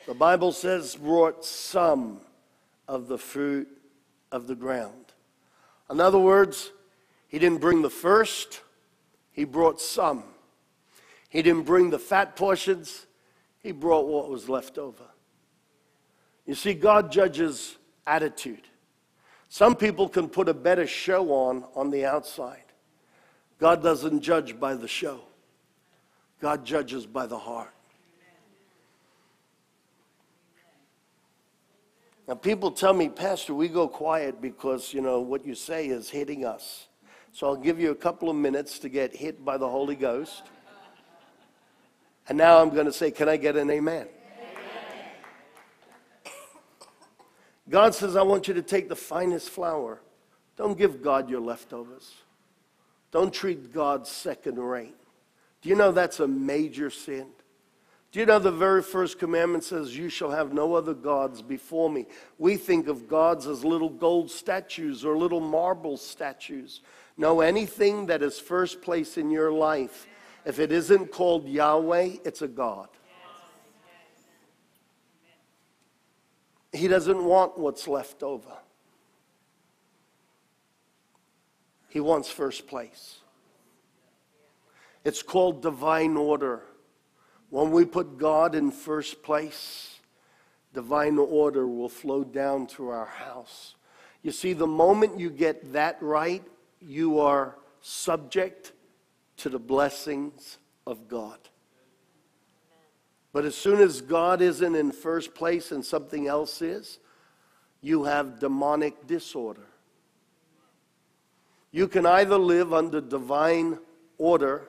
the 0.06 0.14
Bible 0.14 0.52
says, 0.52 0.96
brought 0.96 1.44
some 1.44 2.20
of 2.88 3.08
the 3.08 3.18
fruit 3.18 3.68
of 4.32 4.46
the 4.46 4.54
ground. 4.54 5.12
In 5.90 6.00
other 6.00 6.18
words, 6.18 6.72
he 7.28 7.38
didn't 7.38 7.60
bring 7.60 7.82
the 7.82 7.90
first, 7.90 8.60
he 9.34 9.44
brought 9.44 9.80
some. 9.80 10.22
He 11.28 11.42
didn't 11.42 11.64
bring 11.64 11.90
the 11.90 11.98
fat 11.98 12.36
portions, 12.36 13.06
he 13.58 13.72
brought 13.72 14.06
what 14.06 14.30
was 14.30 14.48
left 14.48 14.78
over. 14.78 15.04
You 16.46 16.54
see, 16.54 16.72
God 16.72 17.10
judges 17.10 17.76
attitude. 18.06 18.62
Some 19.48 19.74
people 19.74 20.08
can 20.08 20.28
put 20.28 20.48
a 20.48 20.54
better 20.54 20.86
show 20.86 21.30
on 21.32 21.64
on 21.74 21.90
the 21.90 22.06
outside. 22.06 22.62
God 23.58 23.82
doesn't 23.82 24.20
judge 24.20 24.58
by 24.58 24.74
the 24.74 24.88
show, 24.88 25.20
God 26.40 26.64
judges 26.64 27.04
by 27.04 27.26
the 27.26 27.38
heart. 27.38 27.74
Now, 32.28 32.34
people 32.34 32.70
tell 32.70 32.94
me, 32.94 33.10
Pastor, 33.10 33.52
we 33.52 33.68
go 33.68 33.86
quiet 33.86 34.40
because, 34.40 34.94
you 34.94 35.02
know, 35.02 35.20
what 35.20 35.44
you 35.44 35.54
say 35.54 35.88
is 35.88 36.08
hitting 36.08 36.46
us. 36.46 36.86
So 37.34 37.48
I'll 37.48 37.56
give 37.56 37.80
you 37.80 37.90
a 37.90 37.96
couple 37.96 38.30
of 38.30 38.36
minutes 38.36 38.78
to 38.78 38.88
get 38.88 39.16
hit 39.16 39.44
by 39.44 39.56
the 39.56 39.68
Holy 39.68 39.96
Ghost. 39.96 40.44
And 42.28 42.38
now 42.38 42.62
I'm 42.62 42.70
going 42.70 42.86
to 42.86 42.92
say, 42.92 43.10
Can 43.10 43.28
I 43.28 43.36
get 43.36 43.56
an 43.56 43.70
amen? 43.70 44.06
amen? 44.06 44.08
God 47.68 47.92
says, 47.92 48.14
I 48.14 48.22
want 48.22 48.46
you 48.46 48.54
to 48.54 48.62
take 48.62 48.88
the 48.88 48.94
finest 48.94 49.50
flour. 49.50 50.00
Don't 50.56 50.78
give 50.78 51.02
God 51.02 51.28
your 51.28 51.40
leftovers. 51.40 52.14
Don't 53.10 53.34
treat 53.34 53.72
God 53.72 54.06
second 54.06 54.60
rate. 54.60 54.94
Do 55.60 55.68
you 55.68 55.74
know 55.74 55.90
that's 55.90 56.20
a 56.20 56.28
major 56.28 56.88
sin? 56.88 57.26
Do 58.12 58.20
you 58.20 58.26
know 58.26 58.38
the 58.38 58.52
very 58.52 58.80
first 58.80 59.18
commandment 59.18 59.64
says, 59.64 59.98
You 59.98 60.08
shall 60.08 60.30
have 60.30 60.52
no 60.52 60.74
other 60.74 60.94
gods 60.94 61.42
before 61.42 61.90
me? 61.90 62.06
We 62.38 62.56
think 62.56 62.86
of 62.86 63.08
gods 63.08 63.48
as 63.48 63.64
little 63.64 63.90
gold 63.90 64.30
statues 64.30 65.04
or 65.04 65.18
little 65.18 65.40
marble 65.40 65.96
statues. 65.96 66.80
Know 67.16 67.40
anything 67.40 68.06
that 68.06 68.22
is 68.22 68.38
first 68.38 68.82
place 68.82 69.16
in 69.16 69.30
your 69.30 69.52
life, 69.52 70.06
if 70.44 70.58
it 70.58 70.72
isn't 70.72 71.12
called 71.12 71.48
Yahweh, 71.48 72.16
it's 72.24 72.42
a 72.42 72.48
God. 72.48 72.88
He 76.72 76.88
doesn't 76.88 77.24
want 77.24 77.56
what's 77.56 77.86
left 77.86 78.22
over. 78.22 78.50
He 81.88 82.00
wants 82.00 82.28
first 82.28 82.66
place. 82.66 83.20
It's 85.04 85.22
called 85.22 85.62
divine 85.62 86.16
order. 86.16 86.62
When 87.50 87.70
we 87.70 87.84
put 87.84 88.18
God 88.18 88.56
in 88.56 88.72
first 88.72 89.22
place, 89.22 90.00
divine 90.72 91.18
order 91.18 91.68
will 91.68 91.88
flow 91.88 92.24
down 92.24 92.66
to 92.68 92.88
our 92.88 93.06
house. 93.06 93.76
You 94.22 94.32
see, 94.32 94.54
the 94.54 94.66
moment 94.66 95.20
you 95.20 95.30
get 95.30 95.72
that 95.74 95.98
right, 96.00 96.42
you 96.86 97.20
are 97.20 97.56
subject 97.80 98.72
to 99.38 99.48
the 99.48 99.58
blessings 99.58 100.58
of 100.86 101.08
God. 101.08 101.38
But 103.32 103.44
as 103.44 103.54
soon 103.54 103.80
as 103.80 104.00
God 104.00 104.40
isn't 104.40 104.74
in 104.74 104.92
first 104.92 105.34
place 105.34 105.72
and 105.72 105.84
something 105.84 106.28
else 106.28 106.62
is, 106.62 106.98
you 107.80 108.04
have 108.04 108.38
demonic 108.38 109.06
disorder. 109.06 109.66
You 111.72 111.88
can 111.88 112.06
either 112.06 112.38
live 112.38 112.72
under 112.72 113.00
divine 113.00 113.78
order 114.18 114.68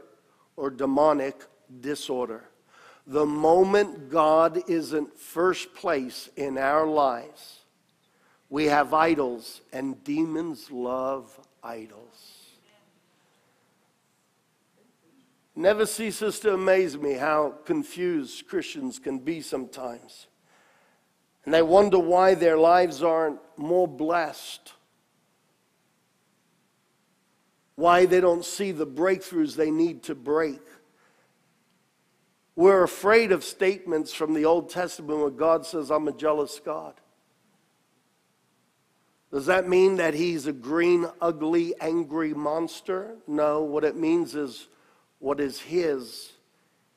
or 0.58 0.72
demonic 0.72 1.44
disorder. 1.80 2.46
The 3.06 3.26
moment 3.26 4.10
God 4.10 4.64
isn't 4.68 5.18
first 5.18 5.76
place 5.76 6.30
in 6.36 6.58
our 6.58 6.88
lives, 6.88 7.60
we 8.50 8.66
have 8.66 8.94
idols, 8.94 9.62
and 9.72 10.04
demons 10.04 10.72
love 10.72 11.40
idols. 11.66 12.44
Never 15.56 15.86
ceases 15.86 16.40
to 16.42 16.54
amaze 16.54 16.98
me 16.98 17.14
how 17.14 17.56
confused 17.66 18.48
Christians 18.48 19.00
can 19.00 19.20
be 19.20 19.42
sometimes. 19.42 20.28
And 21.46 21.54
they 21.54 21.62
wonder 21.62 21.98
why 21.98 22.36
their 22.36 22.58
lives 22.58 23.02
aren't 23.02 23.40
more 23.58 23.88
blessed, 23.88 24.74
why 27.76 28.06
they 28.06 28.20
don't 28.20 28.44
see 28.44 28.72
the 28.72 28.88
breakthroughs 28.88 29.56
they 29.56 29.72
need 29.72 30.04
to 30.04 30.16
break. 30.16 30.62
We're 32.58 32.84
afraid 32.84 33.32
of 33.32 33.44
statements 33.44 34.14
from 34.14 34.34
the 34.34 34.46
Old 34.46 34.70
Testament 34.70 35.20
where 35.20 35.30
God 35.30 35.66
says, 35.66 35.92
I'm 35.92 36.08
a 36.08 36.14
jealous 36.14 36.60
God. 36.64 36.96
Does 39.36 39.48
that 39.48 39.68
mean 39.68 39.98
that 39.98 40.14
he's 40.14 40.48
a 40.48 40.54
green, 40.54 41.08
ugly, 41.20 41.74
angry 41.82 42.34
monster? 42.34 43.18
No, 43.28 43.64
what 43.64 43.84
it 43.84 43.98
means 43.98 44.34
is 44.34 44.70
what 45.20 45.42
is 45.42 45.60
his, 45.60 46.32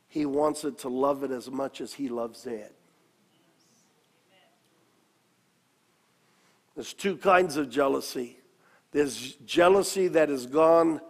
he 0.07 0.25
wants 0.25 0.63
it 0.63 0.79
to 0.79 0.89
love 0.89 1.25
it 1.25 1.33
as 1.33 1.51
much 1.51 1.81
as 1.81 1.93
he 1.93 2.09
loves 2.09 2.47
it. 2.47 2.77
There's 6.77 6.95
two 6.95 7.17
kinds 7.17 7.57
of 7.57 7.71
jealousy. 7.71 8.39
There's 8.93 9.33
jealousy 9.45 10.07
that 10.07 10.29
has 10.29 10.47
gone 10.47 11.01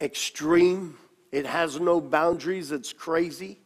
extreme, 0.00 0.96
it 1.32 1.44
has 1.44 1.80
no 1.80 2.00
boundaries, 2.00 2.70
it's 2.70 2.92
crazy. 2.92 3.58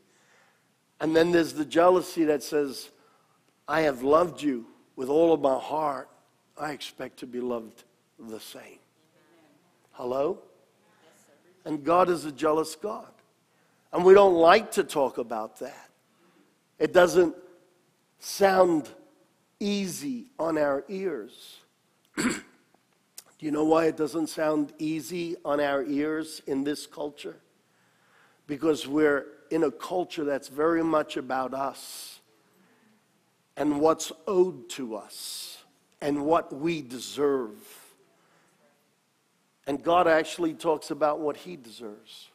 And 0.99 1.15
then 1.15 1.31
there's 1.31 1.53
the 1.53 1.67
jealousy 1.67 2.25
that 2.25 2.43
says, 2.43 2.89
I 3.69 3.83
have 3.83 4.03
loved 4.03 4.41
you 4.41 4.65
with 4.97 5.11
all 5.11 5.35
of 5.35 5.43
my 5.43 5.59
heart. 5.59 6.09
I 6.59 6.73
expect 6.73 7.19
to 7.21 7.27
be 7.27 7.41
loved 7.41 7.85
the 8.19 8.41
same. 8.41 8.79
Hello? 9.93 10.39
And 11.65 11.85
God 11.85 12.09
is 12.09 12.25
a 12.25 12.33
jealous 12.33 12.75
God. 12.75 13.07
And 13.93 14.05
we 14.05 14.15
don't 14.15 14.35
like 14.35 14.73
to 14.73 14.85
talk 14.85 15.19
about 15.19 15.59
that. 15.61 15.91
It 16.79 16.93
doesn't 16.93 17.37
sound 18.19 18.89
easy 19.61 20.27
on 20.39 20.59
our 20.59 20.85
ears. 20.89 21.59
Do 22.17 22.33
you 23.39 23.51
know 23.51 23.65
why 23.65 23.87
it 23.87 23.97
doesn't 23.97 24.29
sound 24.29 24.73
easy 24.79 25.37
on 25.45 25.61
our 25.61 25.85
ears 25.85 26.43
in 26.47 26.65
this 26.65 26.87
culture? 26.87 27.37
Because 28.47 28.87
we're 28.87 29.27
in 29.51 29.65
a 29.65 29.71
culture 29.71 30.25
that's 30.25 30.49
very 30.49 30.83
much 30.83 31.17
about 31.17 31.55
us 31.55 32.21
and 33.57 33.81
what's 33.81 34.11
owed 34.27 34.69
to 34.71 34.97
us 34.97 35.62
and 36.03 36.25
what 36.27 36.53
we 36.53 36.83
deserve. 36.83 37.53
And 39.69 39.83
God 39.83 40.09
actually 40.09 40.53
talks 40.53 40.91
about 40.91 41.21
what 41.21 41.37
He 41.37 41.57
deserves. 41.57 42.29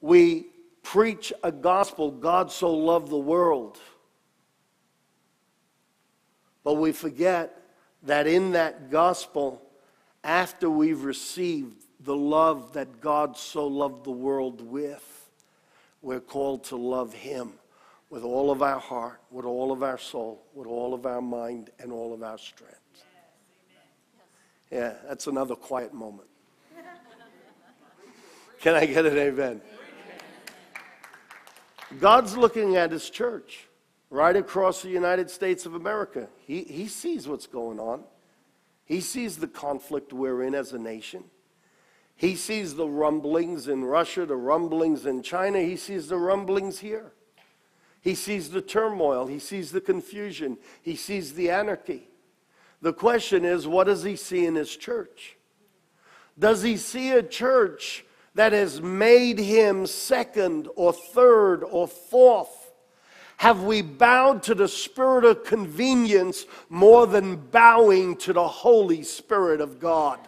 We 0.00 0.46
preach 0.82 1.30
a 1.44 1.52
gospel 1.52 2.10
God 2.10 2.50
so 2.50 2.74
loved 2.74 3.10
the 3.10 3.18
world. 3.18 3.78
But 6.64 6.74
we 6.74 6.90
forget 6.92 7.54
that 8.04 8.26
in 8.26 8.52
that 8.52 8.90
gospel, 8.90 9.60
after 10.24 10.70
we've 10.70 11.04
received 11.04 11.84
the 12.00 12.16
love 12.16 12.72
that 12.72 13.02
God 13.02 13.36
so 13.36 13.66
loved 13.66 14.04
the 14.04 14.10
world 14.10 14.62
with, 14.62 15.28
we're 16.00 16.20
called 16.20 16.64
to 16.64 16.76
love 16.76 17.12
Him 17.12 17.59
with 18.10 18.24
all 18.24 18.50
of 18.50 18.60
our 18.60 18.80
heart, 18.80 19.20
with 19.30 19.44
all 19.44 19.70
of 19.70 19.84
our 19.84 19.96
soul, 19.96 20.42
with 20.52 20.66
all 20.66 20.92
of 20.92 21.06
our 21.06 21.22
mind, 21.22 21.70
and 21.78 21.92
all 21.92 22.12
of 22.12 22.22
our 22.22 22.36
strength. 22.36 22.76
Yeah, 24.70 24.94
that's 25.08 25.28
another 25.28 25.54
quiet 25.54 25.94
moment. 25.94 26.28
Can 28.60 28.74
I 28.74 28.84
get 28.84 29.06
an 29.06 29.16
amen? 29.16 29.60
God's 31.98 32.36
looking 32.36 32.76
at 32.76 32.90
His 32.90 33.08
church 33.08 33.66
right 34.10 34.36
across 34.36 34.82
the 34.82 34.90
United 34.90 35.30
States 35.30 35.64
of 35.64 35.74
America. 35.74 36.28
He, 36.46 36.64
he 36.64 36.88
sees 36.88 37.26
what's 37.26 37.46
going 37.46 37.80
on, 37.80 38.02
He 38.84 39.00
sees 39.00 39.36
the 39.38 39.48
conflict 39.48 40.12
we're 40.12 40.42
in 40.42 40.54
as 40.54 40.72
a 40.72 40.78
nation. 40.78 41.24
He 42.16 42.36
sees 42.36 42.74
the 42.74 42.86
rumblings 42.86 43.66
in 43.66 43.82
Russia, 43.82 44.26
the 44.26 44.36
rumblings 44.36 45.06
in 45.06 45.22
China. 45.22 45.58
He 45.60 45.76
sees 45.76 46.08
the 46.08 46.18
rumblings 46.18 46.80
here. 46.80 47.14
He 48.00 48.14
sees 48.14 48.50
the 48.50 48.62
turmoil. 48.62 49.26
He 49.26 49.38
sees 49.38 49.72
the 49.72 49.80
confusion. 49.80 50.58
He 50.82 50.96
sees 50.96 51.34
the 51.34 51.50
anarchy. 51.50 52.08
The 52.82 52.92
question 52.92 53.44
is, 53.44 53.66
what 53.68 53.84
does 53.84 54.02
he 54.02 54.16
see 54.16 54.46
in 54.46 54.54
his 54.54 54.74
church? 54.74 55.36
Does 56.38 56.62
he 56.62 56.76
see 56.78 57.10
a 57.10 57.22
church 57.22 58.04
that 58.34 58.52
has 58.52 58.80
made 58.80 59.38
him 59.38 59.86
second 59.86 60.68
or 60.76 60.92
third 60.92 61.62
or 61.62 61.86
fourth? 61.86 62.72
Have 63.36 63.64
we 63.64 63.82
bowed 63.82 64.42
to 64.44 64.54
the 64.54 64.68
spirit 64.68 65.24
of 65.24 65.44
convenience 65.44 66.46
more 66.68 67.06
than 67.06 67.36
bowing 67.36 68.16
to 68.18 68.32
the 68.32 68.48
Holy 68.48 69.02
Spirit 69.02 69.60
of 69.60 69.78
God? 69.78 70.18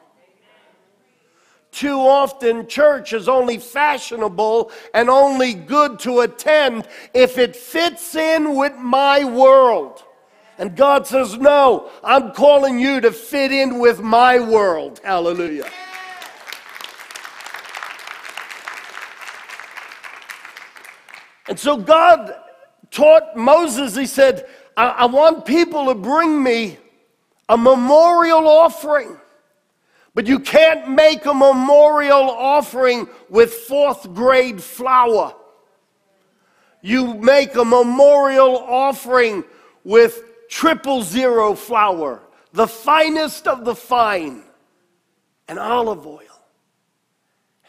Too 1.73 1.99
often, 2.01 2.67
church 2.67 3.15
is 3.15 3.31
only 3.31 3.57
fashionable 3.57 4.71
and 4.93 5.09
only 5.09 5.55
good 5.55 5.99
to 6.01 6.21
attend 6.21 6.87
if 7.15 7.39
it 7.39 7.57
fits 7.57 8.15
in 8.15 8.55
with 8.55 8.77
my 8.77 9.25
world. 9.25 10.05
And 10.59 10.77
God 10.77 11.07
says, 11.07 11.39
No, 11.39 11.91
I'm 12.05 12.33
calling 12.33 12.79
you 12.79 13.01
to 13.01 13.11
fit 13.11 13.53
in 13.53 13.79
with 13.79 14.03
my 14.03 14.39
world. 14.39 15.01
Hallelujah. 15.03 15.69
And 21.49 21.59
so 21.59 21.79
God 21.79 22.35
taught 22.91 23.35
Moses, 23.35 23.97
He 23.97 24.05
said, 24.05 24.47
I, 24.77 24.89
I 24.89 25.05
want 25.07 25.47
people 25.47 25.87
to 25.87 25.95
bring 25.95 26.43
me 26.43 26.77
a 27.49 27.57
memorial 27.57 28.47
offering. 28.47 29.17
But 30.14 30.27
you 30.27 30.40
can't 30.40 30.90
make 30.90 31.25
a 31.25 31.33
memorial 31.33 32.31
offering 32.31 33.09
with 33.31 33.53
fourth 33.53 34.12
grade 34.12 34.62
flour. 34.62 35.35
You 36.83 37.14
make 37.14 37.55
a 37.55 37.64
memorial 37.64 38.59
offering 38.59 39.44
with 39.85 40.22
triple 40.51 41.03
zero 41.03 41.55
flour, 41.55 42.20
the 42.53 42.66
finest 42.66 43.46
of 43.46 43.64
the 43.64 43.75
fine, 43.75 44.42
and 45.48 45.59
olive 45.59 46.07
oil 46.07 46.20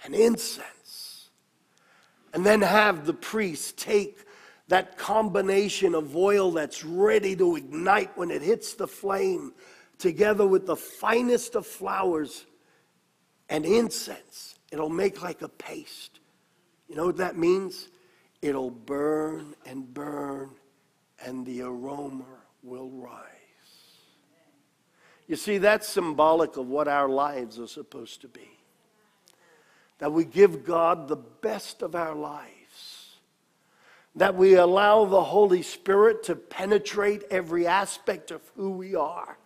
and 0.03 0.13
incense. 0.13 1.29
And 2.33 2.45
then 2.45 2.61
have 2.61 3.05
the 3.05 3.13
priest 3.13 3.77
take 3.77 4.17
that 4.67 4.97
combination 4.97 5.93
of 5.93 6.15
oil 6.15 6.51
that's 6.51 6.83
ready 6.83 7.35
to 7.35 7.55
ignite 7.55 8.17
when 8.17 8.31
it 8.31 8.41
hits 8.41 8.73
the 8.73 8.87
flame 8.87 9.53
together 10.03 10.45
with 10.45 10.65
the 10.65 10.75
finest 10.75 11.55
of 11.55 11.65
flowers 11.65 12.45
and 13.47 13.65
incense. 13.65 14.55
It'll 14.69 14.89
make 14.89 15.23
like 15.23 15.41
a 15.41 15.47
paste. 15.47 16.19
You 16.89 16.97
know 16.97 17.05
what 17.05 17.15
that 17.17 17.37
means? 17.37 17.87
It'll 18.41 18.69
burn 18.69 19.55
and 19.65 19.93
burn, 19.93 20.49
and 21.25 21.45
the 21.45 21.61
aroma 21.61 22.25
will 22.63 22.89
rise. 22.89 23.21
You 25.25 25.37
see, 25.37 25.57
that's 25.57 25.87
symbolic 25.87 26.57
of 26.57 26.67
what 26.67 26.89
our 26.89 27.07
lives 27.07 27.57
are 27.57 27.67
supposed 27.67 28.19
to 28.23 28.27
be. 28.27 28.59
That 29.99 30.11
we 30.11 30.25
give 30.25 30.65
God 30.65 31.07
the 31.07 31.15
best 31.15 31.81
of 31.81 31.95
our 31.95 32.13
lives. 32.13 33.15
That 34.17 34.35
we 34.35 34.55
allow 34.55 35.05
the 35.05 35.23
Holy 35.23 35.61
Spirit 35.61 36.23
to 36.23 36.35
penetrate 36.35 37.23
every 37.31 37.65
aspect 37.67 38.31
of 38.31 38.41
who 38.57 38.71
we 38.71 38.95
are 38.95 39.37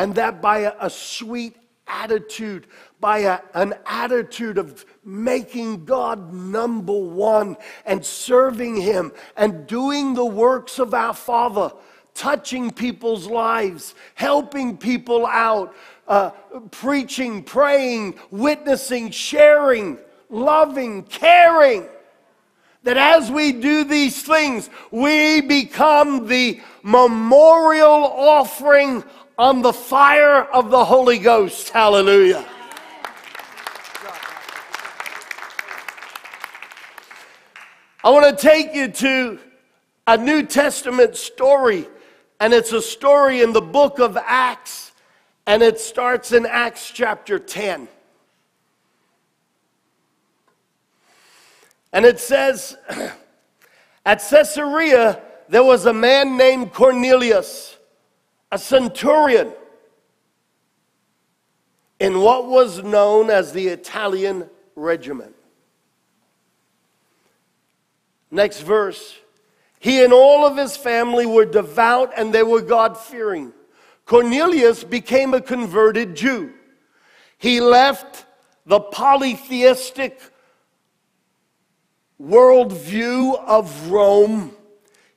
and 0.00 0.14
that 0.14 0.40
by 0.40 0.60
a, 0.60 0.72
a 0.80 0.88
sweet 0.88 1.54
attitude, 1.86 2.66
by 3.00 3.18
a, 3.18 3.40
an 3.52 3.74
attitude 3.84 4.56
of 4.56 4.86
making 5.04 5.84
God 5.84 6.32
number 6.32 6.98
one 6.98 7.58
and 7.84 8.02
serving 8.02 8.76
Him 8.76 9.12
and 9.36 9.66
doing 9.66 10.14
the 10.14 10.24
works 10.24 10.78
of 10.78 10.94
our 10.94 11.12
Father, 11.12 11.70
touching 12.14 12.70
people's 12.70 13.26
lives, 13.26 13.94
helping 14.14 14.78
people 14.78 15.26
out, 15.26 15.76
uh, 16.08 16.30
preaching, 16.70 17.42
praying, 17.42 18.18
witnessing, 18.30 19.10
sharing, 19.10 19.98
loving, 20.30 21.02
caring. 21.02 21.86
That 22.84 22.96
as 22.96 23.30
we 23.30 23.52
do 23.52 23.84
these 23.84 24.22
things, 24.22 24.70
we 24.90 25.42
become 25.42 26.26
the 26.26 26.58
memorial 26.82 28.04
offering 28.04 29.04
on 29.40 29.62
the 29.62 29.72
fire 29.72 30.42
of 30.42 30.68
the 30.68 30.84
Holy 30.84 31.18
Ghost. 31.18 31.70
Hallelujah. 31.70 32.46
I 38.04 38.10
want 38.10 38.38
to 38.38 38.48
take 38.48 38.74
you 38.74 38.88
to 38.88 39.38
a 40.06 40.18
New 40.18 40.42
Testament 40.42 41.16
story, 41.16 41.88
and 42.38 42.52
it's 42.52 42.72
a 42.72 42.82
story 42.82 43.40
in 43.40 43.54
the 43.54 43.62
book 43.62 43.98
of 43.98 44.18
Acts, 44.18 44.92
and 45.46 45.62
it 45.62 45.80
starts 45.80 46.32
in 46.32 46.44
Acts 46.44 46.90
chapter 46.90 47.38
10. 47.38 47.88
And 51.94 52.04
it 52.04 52.20
says, 52.20 52.76
At 54.04 54.22
Caesarea, 54.28 55.22
there 55.48 55.64
was 55.64 55.86
a 55.86 55.94
man 55.94 56.36
named 56.36 56.74
Cornelius, 56.74 57.78
a 58.52 58.58
centurion 58.58 59.52
in 61.98 62.20
what 62.20 62.46
was 62.46 62.82
known 62.82 63.30
as 63.30 63.52
the 63.52 63.68
Italian 63.68 64.48
regiment. 64.74 65.34
Next 68.30 68.60
verse. 68.60 69.16
He 69.78 70.04
and 70.04 70.12
all 70.12 70.46
of 70.46 70.56
his 70.56 70.76
family 70.76 71.26
were 71.26 71.46
devout 71.46 72.12
and 72.16 72.32
they 72.32 72.42
were 72.42 72.62
God 72.62 72.98
fearing. 72.98 73.52
Cornelius 74.04 74.84
became 74.84 75.34
a 75.34 75.40
converted 75.40 76.14
Jew. 76.14 76.52
He 77.38 77.60
left 77.60 78.26
the 78.66 78.80
polytheistic 78.80 80.20
worldview 82.20 83.42
of 83.46 83.90
Rome. 83.90 84.54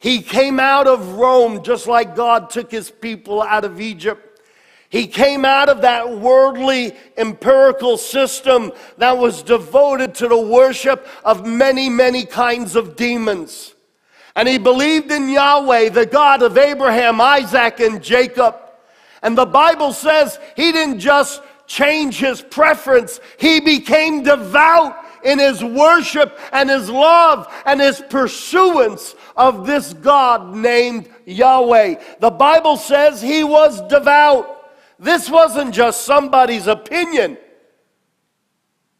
He 0.03 0.21
came 0.21 0.59
out 0.59 0.85
of 0.85 1.13
Rome 1.13 1.63
just 1.63 1.87
like 1.87 2.13
God 2.13 2.49
took 2.49 2.69
his 2.69 2.91
people 2.91 3.41
out 3.41 3.63
of 3.63 3.79
Egypt. 3.79 4.41
He 4.89 5.07
came 5.07 5.45
out 5.45 5.69
of 5.69 5.79
that 5.83 6.17
worldly 6.19 6.93
empirical 7.15 7.97
system 7.97 8.73
that 8.97 9.17
was 9.17 9.41
devoted 9.41 10.13
to 10.15 10.27
the 10.27 10.37
worship 10.37 11.07
of 11.23 11.47
many, 11.47 11.87
many 11.87 12.25
kinds 12.25 12.75
of 12.75 12.97
demons. 12.97 13.75
And 14.35 14.45
he 14.45 14.57
believed 14.57 15.09
in 15.09 15.29
Yahweh, 15.29 15.87
the 15.87 16.05
God 16.05 16.43
of 16.43 16.57
Abraham, 16.57 17.21
Isaac, 17.21 17.79
and 17.79 18.03
Jacob. 18.03 18.57
And 19.21 19.37
the 19.37 19.45
Bible 19.45 19.93
says 19.93 20.37
he 20.57 20.73
didn't 20.73 20.99
just 20.99 21.41
change 21.65 22.17
his 22.17 22.41
preference, 22.41 23.21
he 23.37 23.61
became 23.61 24.23
devout 24.23 24.97
in 25.23 25.39
his 25.39 25.63
worship 25.63 26.37
and 26.51 26.69
his 26.69 26.89
love 26.89 27.47
and 27.65 27.79
his 27.79 28.03
pursuance 28.09 29.15
of 29.35 29.65
this 29.65 29.93
God 29.93 30.55
named 30.55 31.09
Yahweh. 31.25 31.95
The 32.19 32.31
Bible 32.31 32.77
says 32.77 33.21
he 33.21 33.43
was 33.43 33.81
devout. 33.87 34.49
This 34.99 35.29
wasn't 35.29 35.73
just 35.73 36.05
somebody's 36.05 36.67
opinion. 36.67 37.37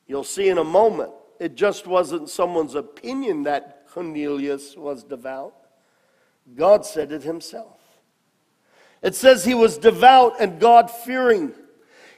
You'll 0.08 0.24
see 0.24 0.50
in 0.50 0.58
a 0.58 0.64
moment, 0.64 1.12
it 1.40 1.56
just 1.56 1.88
wasn't 1.88 2.30
someone's 2.30 2.76
opinion 2.76 3.44
that 3.44 3.88
Cornelius 3.90 4.76
was 4.76 5.04
devout. 5.04 5.54
God 6.56 6.86
said 6.86 7.12
it 7.12 7.24
himself. 7.24 7.80
It 9.02 9.16
says 9.16 9.44
he 9.44 9.54
was 9.54 9.78
devout 9.78 10.40
and 10.40 10.60
God 10.60 10.90
fearing. 10.90 11.54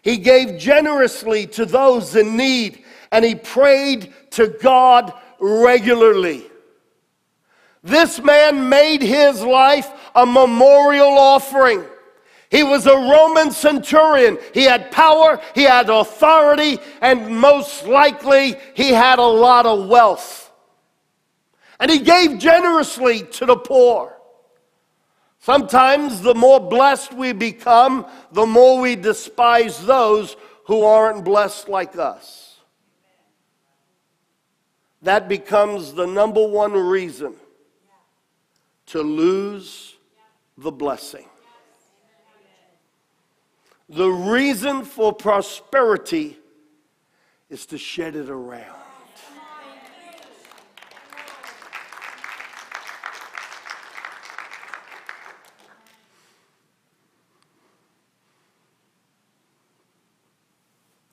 He 0.02 0.18
gave 0.18 0.60
generously 0.60 1.48
to 1.48 1.66
those 1.66 2.16
in 2.16 2.38
need 2.38 2.84
and 3.12 3.26
he 3.26 3.36
prayed 3.36 4.14
to 4.32 4.48
God 4.48 5.14
regularly. 5.40 6.46
This 7.86 8.20
man 8.20 8.68
made 8.68 9.04
his 9.04 9.44
life 9.44 9.88
a 10.16 10.26
memorial 10.26 11.20
offering. 11.20 11.86
He 12.50 12.64
was 12.64 12.88
a 12.88 12.96
Roman 12.96 13.52
centurion. 13.52 14.40
He 14.56 14.64
had 14.64 14.90
power, 14.90 15.40
he 15.54 15.62
had 15.62 15.92
authority, 15.92 16.80
and 17.00 17.40
most 17.40 17.86
likely 17.86 18.56
he 18.74 18.90
had 18.90 19.20
a 19.20 19.24
lot 19.24 19.68
of 19.68 19.88
wealth. 19.88 20.52
And 21.80 21.92
he 21.92 22.00
gave 22.00 22.40
generously 22.40 23.22
to 23.22 23.46
the 23.46 23.58
poor. 23.58 24.18
Sometimes 25.38 26.22
the 26.22 26.34
more 26.34 26.60
blessed 26.60 27.14
we 27.14 27.34
become, 27.34 28.08
the 28.32 28.48
more 28.48 28.82
we 28.82 28.96
despise 28.96 29.86
those 29.86 30.36
who 30.66 30.82
aren't 30.84 31.24
blessed 31.24 31.70
like 31.70 31.96
us. 32.00 32.58
That 35.04 35.30
becomes 35.30 35.94
the 35.94 36.08
number 36.08 36.48
one 36.48 36.74
reason 36.74 37.36
to 38.88 39.02
lose 39.02 39.96
the 40.58 40.72
blessing. 40.72 41.26
The 43.90 44.10
reason 44.10 44.84
for 44.84 45.14
prosperity 45.14 46.38
is 47.50 47.66
to 47.68 47.78
shed 47.78 48.16
it 48.16 48.30
around. 48.30 48.76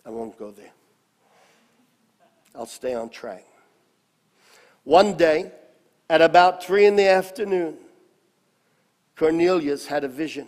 I 0.04 0.10
won't 0.10 0.36
go 0.38 0.50
there. 0.50 0.72
I'll 2.54 2.66
stay 2.66 2.94
on 2.94 3.08
track. 3.08 3.46
One 4.84 5.14
day, 5.14 5.52
at 6.12 6.20
about 6.20 6.62
three 6.62 6.84
in 6.84 6.96
the 6.96 7.08
afternoon, 7.08 7.76
Cornelius 9.16 9.86
had 9.86 10.04
a 10.04 10.08
vision 10.08 10.46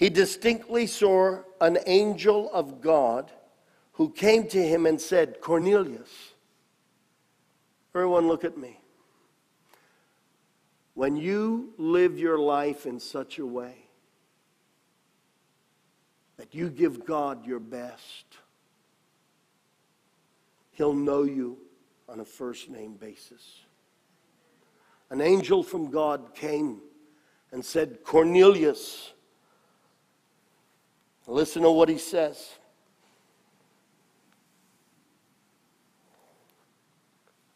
he 0.00 0.08
distinctly 0.08 0.86
saw 0.86 1.42
an 1.60 1.76
angel 1.84 2.50
of 2.54 2.80
God 2.80 3.30
who 3.92 4.08
came 4.08 4.48
to 4.48 4.66
him 4.66 4.86
and 4.86 4.98
said, 4.98 5.42
Cornelius. 5.42 6.08
Everyone, 7.94 8.26
look 8.26 8.42
at 8.42 8.56
me. 8.56 8.80
When 10.94 11.16
you 11.16 11.74
live 11.76 12.18
your 12.18 12.38
life 12.38 12.86
in 12.86 12.98
such 12.98 13.38
a 13.38 13.44
way 13.44 13.74
that 16.38 16.54
you 16.54 16.70
give 16.70 17.04
God 17.04 17.44
your 17.44 17.60
best, 17.60 18.24
He'll 20.70 20.94
know 20.94 21.24
you 21.24 21.58
on 22.08 22.20
a 22.20 22.24
first 22.24 22.70
name 22.70 22.94
basis. 22.94 23.60
An 25.10 25.20
angel 25.20 25.62
from 25.62 25.90
God 25.90 26.34
came 26.34 26.80
and 27.52 27.64
said, 27.64 28.04
Cornelius. 28.04 29.12
Listen 31.26 31.62
to 31.62 31.70
what 31.70 31.88
he 31.88 31.98
says. 31.98 32.50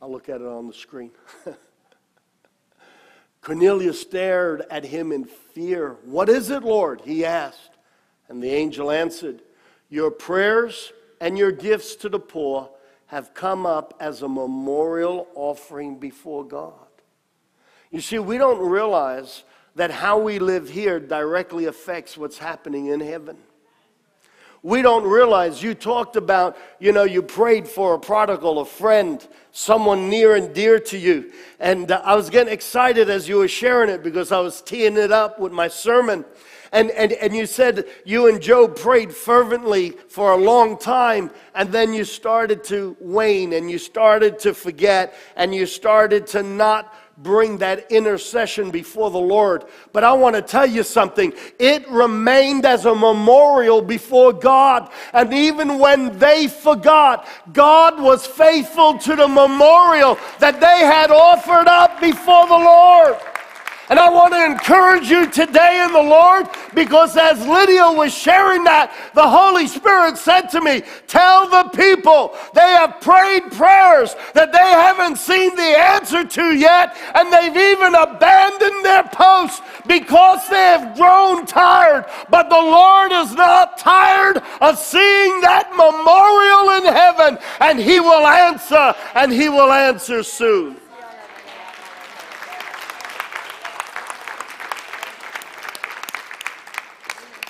I'll 0.01 0.11
look 0.11 0.29
at 0.29 0.41
it 0.41 0.47
on 0.47 0.67
the 0.67 0.75
screen. 0.75 1.13
Cornelius 3.41 4.01
stared 4.01 4.65
at 4.71 4.85
him 4.85 5.13
in 5.13 5.25
fear. 5.25 5.97
What 6.05 6.29
is 6.29 6.51
it, 6.51 6.63
Lord? 6.63 7.01
he 7.03 7.25
asked. 7.25 7.71
And 8.29 8.43
the 8.43 8.51
angel 8.51 8.91
answered, 8.91 9.43
Your 9.91 10.11
prayers 10.11 10.93
and 11.21 11.39
your 11.39 11.53
gifts 11.53 11.95
to 11.97 12.09
the 12.09 12.19
poor 12.19 12.71
have 13.07 13.35
come 13.35 13.65
up 13.65 13.95
as 14.01 14.23
a 14.23 14.29
memorial 14.29 15.29
offering 15.35 15.99
before 15.99 16.45
God. 16.45 16.73
You 17.95 18.01
see, 18.01 18.19
we 18.19 18.39
don't 18.39 18.59
realize 18.59 19.45
that 19.77 19.93
how 19.93 20.19
we 20.19 20.41
live 20.41 20.69
here 20.69 20.99
directly 20.99 21.67
affects 21.67 22.17
what's 22.17 22.39
happening 22.39 22.87
in 22.87 22.99
heaven 22.99 23.37
we 24.65 24.81
don't 24.81 25.05
realize 25.05 25.63
you 25.63 25.75
talked 25.75 26.17
about, 26.17 26.57
you 26.81 26.91
know, 26.91 27.05
you 27.05 27.21
prayed 27.21 27.69
for 27.69 27.95
a 27.95 27.99
prodigal, 27.99 28.61
a 28.61 28.65
friend, 28.65 29.29
someone 29.53 30.09
near 30.09 30.37
and 30.37 30.55
dear 30.55 30.81
to 30.81 30.97
you. 30.97 31.31
And 31.61 31.93
uh, 31.93 32.01
I 32.03 32.15
was 32.15 32.31
getting 32.31 32.51
excited 32.51 33.11
as 33.11 33.29
you 33.29 33.37
were 33.37 33.47
sharing 33.47 33.91
it 33.91 34.03
because 34.03 34.33
I 34.33 34.41
was 34.41 34.63
teeing 34.63 34.97
it 34.97 35.13
up 35.13 35.39
with 35.39 35.53
my 35.53 35.69
sermon. 35.69 36.25
And, 36.73 36.91
and, 36.93 37.13
and 37.13 37.37
you 37.37 37.45
said 37.45 37.85
you 38.07 38.27
and 38.27 38.41
Job 38.41 38.75
prayed 38.75 39.15
fervently 39.15 39.91
for 39.91 40.33
a 40.33 40.37
long 40.37 40.79
time, 40.79 41.31
and 41.55 41.71
then 41.71 41.93
you 41.93 42.07
started 42.07 42.65
to 42.65 42.97
wane 43.01 43.53
and 43.53 43.71
you 43.71 43.77
started 43.77 44.39
to 44.41 44.55
forget 44.55 45.15
and 45.37 45.55
you 45.55 45.67
started 45.67 46.27
to 46.29 46.43
not 46.43 46.95
bring 47.19 47.59
that 47.59 47.91
intercession 47.91 48.71
before 48.71 49.11
the 49.11 49.19
Lord. 49.19 49.65
But 49.93 50.05
I 50.05 50.13
want 50.13 50.37
to 50.37 50.43
tell 50.43 50.67
you 50.67 50.83
something. 50.83 51.33
It 51.59 51.89
remained 51.89 52.67
as 52.67 52.87
a 52.87 52.95
memorial 52.95 53.81
before 53.83 54.33
God. 54.33 54.91
And 55.13 55.33
even 55.33 55.79
when 55.79 56.19
they 56.19 56.49
forgot, 56.49 57.29
God 57.53 58.01
was 58.01 58.27
faithful 58.27 58.99
to 58.99 59.17
the 59.17 59.29
memorial 59.29 60.19
that 60.41 60.61
they 60.61 60.81
had 60.81 61.11
offered 61.11 61.69
up 61.69 62.01
before 62.01 62.47
the 62.47 62.59
Lord. 62.59 63.17
And 63.91 63.99
I 63.99 64.09
want 64.09 64.33
to 64.33 64.45
encourage 64.45 65.11
you 65.11 65.31
today 65.31 65.85
in 65.85 65.93
the 65.93 66.03
Lord 66.03 66.49
because 66.75 67.17
as 67.17 67.47
Lydia 67.47 67.93
was 67.93 68.15
sharing 68.15 68.65
that, 68.65 68.91
the 69.15 69.29
Holy 69.29 69.67
Spirit 69.67 70.17
said 70.17 70.49
to 70.51 70.61
me, 70.63 70.83
Tell 71.07 71.49
the 71.49 71.69
people 71.77 72.35
they 72.55 72.61
have 72.61 73.01
prayed 73.03 73.53
prayers 73.53 74.17
that 74.33 74.53
they 74.53 74.59
haven't 74.59 75.17
seen 75.17 75.55
the 75.55 75.63
answer 75.63 76.25
to 76.25 76.57
yet, 76.57 76.97
and 77.15 77.31
they've 77.31 77.57
even 77.57 77.95
abandoned 77.95 78.85
their 78.85 79.05
post 79.05 79.63
because 79.87 80.49
they 80.49 80.57
have 80.57 80.97
grown 80.97 81.45
tired. 81.45 82.07
But 82.31 82.49
the 82.49 82.57
Lord 82.57 83.13
is 83.13 83.35
not 83.35 83.77
tired 83.77 84.39
of 84.63 84.79
seeing 84.79 85.41
that 85.43 85.71
memorial 85.77 86.79
in 86.79 86.95
heaven, 86.95 87.39
and 87.61 87.79
He 87.79 88.01
will 88.01 88.27
answer, 88.27 88.95
and 89.15 89.31
He 89.31 89.51
will 89.51 89.73
answer 89.73 90.23
soon. 90.23 90.77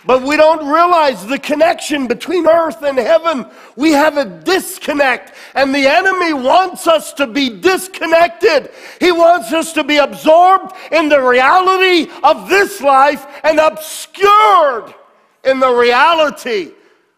But 0.07 0.23
we 0.23 0.37
don't 0.37 0.67
realize 0.69 1.27
the 1.27 1.39
connection 1.39 2.07
between 2.07 2.47
earth 2.47 2.83
and 2.83 2.99
heaven. 2.99 3.47
We 3.75 3.93
have 3.93 4.19
a 4.19 4.27
disconnect, 4.27 5.33
and 5.55 5.75
the 5.75 5.87
enemy 5.87 6.35
wants 6.35 6.87
us 6.87 7.15
to 7.15 7.27
be 7.27 7.49
disconnected. 7.49 8.71
He 9.01 9.13
wants 9.13 9.53
us 9.53 9.73
to 9.73 9.85
be 9.85 9.97
absorbed 9.97 10.75
in 10.93 11.09
the 11.09 11.23
reality 11.23 12.11
of 12.23 12.51
this 12.51 12.83
life 12.83 13.27
and 13.43 13.59
obscured 13.59 14.95
in 15.43 15.59
the 15.59 15.73
reality 15.73 16.73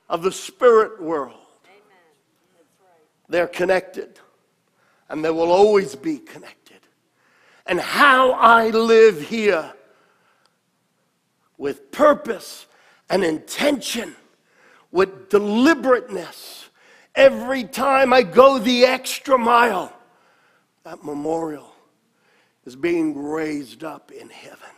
of 0.08 0.22
the 0.22 0.32
spirit 0.32 1.02
world. 1.02 1.34
They're 3.28 3.48
connected, 3.48 4.20
and 5.08 5.24
they 5.24 5.30
will 5.30 5.50
always 5.50 5.96
be 5.96 6.18
connected. 6.18 6.78
And 7.66 7.80
how 7.80 8.30
I 8.30 8.70
live 8.70 9.20
here 9.20 9.72
with 11.58 11.90
purpose 11.90 12.65
and 13.08 13.24
intention, 13.24 14.14
with 14.90 15.28
deliberateness. 15.28 16.68
Every 17.14 17.64
time 17.64 18.12
I 18.12 18.22
go 18.22 18.58
the 18.58 18.84
extra 18.84 19.38
mile, 19.38 19.92
that 20.84 21.02
memorial 21.04 21.74
is 22.64 22.76
being 22.76 23.16
raised 23.16 23.84
up 23.84 24.10
in 24.10 24.28
heaven. 24.28 24.68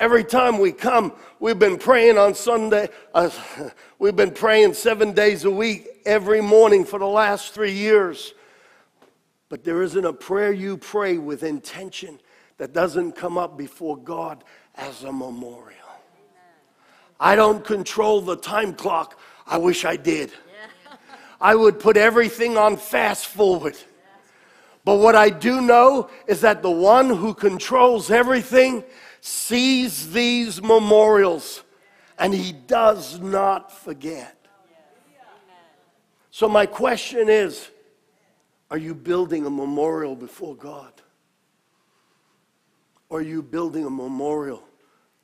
Every 0.00 0.22
time 0.22 0.58
we 0.58 0.70
come, 0.70 1.12
we've 1.40 1.58
been 1.58 1.78
praying 1.78 2.18
on 2.18 2.34
Sunday, 2.34 2.88
uh, 3.14 3.30
we've 3.98 4.14
been 4.14 4.30
praying 4.30 4.74
seven 4.74 5.12
days 5.12 5.44
a 5.44 5.50
week, 5.50 5.88
every 6.06 6.40
morning 6.40 6.84
for 6.84 6.98
the 6.98 7.06
last 7.06 7.52
three 7.52 7.72
years. 7.72 8.34
But 9.48 9.64
there 9.64 9.82
isn't 9.82 10.04
a 10.04 10.12
prayer 10.12 10.52
you 10.52 10.76
pray 10.76 11.18
with 11.18 11.42
intention 11.42 12.20
that 12.58 12.72
doesn't 12.72 13.12
come 13.12 13.38
up 13.38 13.56
before 13.56 13.96
God 13.96 14.44
as 14.76 15.02
a 15.02 15.12
memorial. 15.12 15.87
I 17.20 17.36
don't 17.36 17.64
control 17.64 18.20
the 18.20 18.36
time 18.36 18.74
clock. 18.74 19.18
I 19.46 19.58
wish 19.58 19.84
I 19.84 19.96
did. 19.96 20.32
I 21.40 21.54
would 21.54 21.78
put 21.78 21.96
everything 21.96 22.56
on 22.56 22.76
fast 22.76 23.26
forward. 23.26 23.76
But 24.84 24.96
what 24.96 25.14
I 25.14 25.30
do 25.30 25.60
know 25.60 26.10
is 26.26 26.40
that 26.40 26.62
the 26.62 26.70
one 26.70 27.10
who 27.10 27.34
controls 27.34 28.10
everything 28.10 28.84
sees 29.20 30.12
these 30.12 30.62
memorials 30.62 31.62
and 32.18 32.34
he 32.34 32.52
does 32.52 33.20
not 33.20 33.70
forget. 33.70 34.34
So, 36.30 36.48
my 36.48 36.66
question 36.66 37.28
is 37.28 37.68
are 38.70 38.78
you 38.78 38.94
building 38.94 39.46
a 39.46 39.50
memorial 39.50 40.14
before 40.14 40.54
God? 40.54 40.92
Or 43.08 43.20
are 43.20 43.22
you 43.22 43.42
building 43.42 43.86
a 43.86 43.90
memorial 43.90 44.62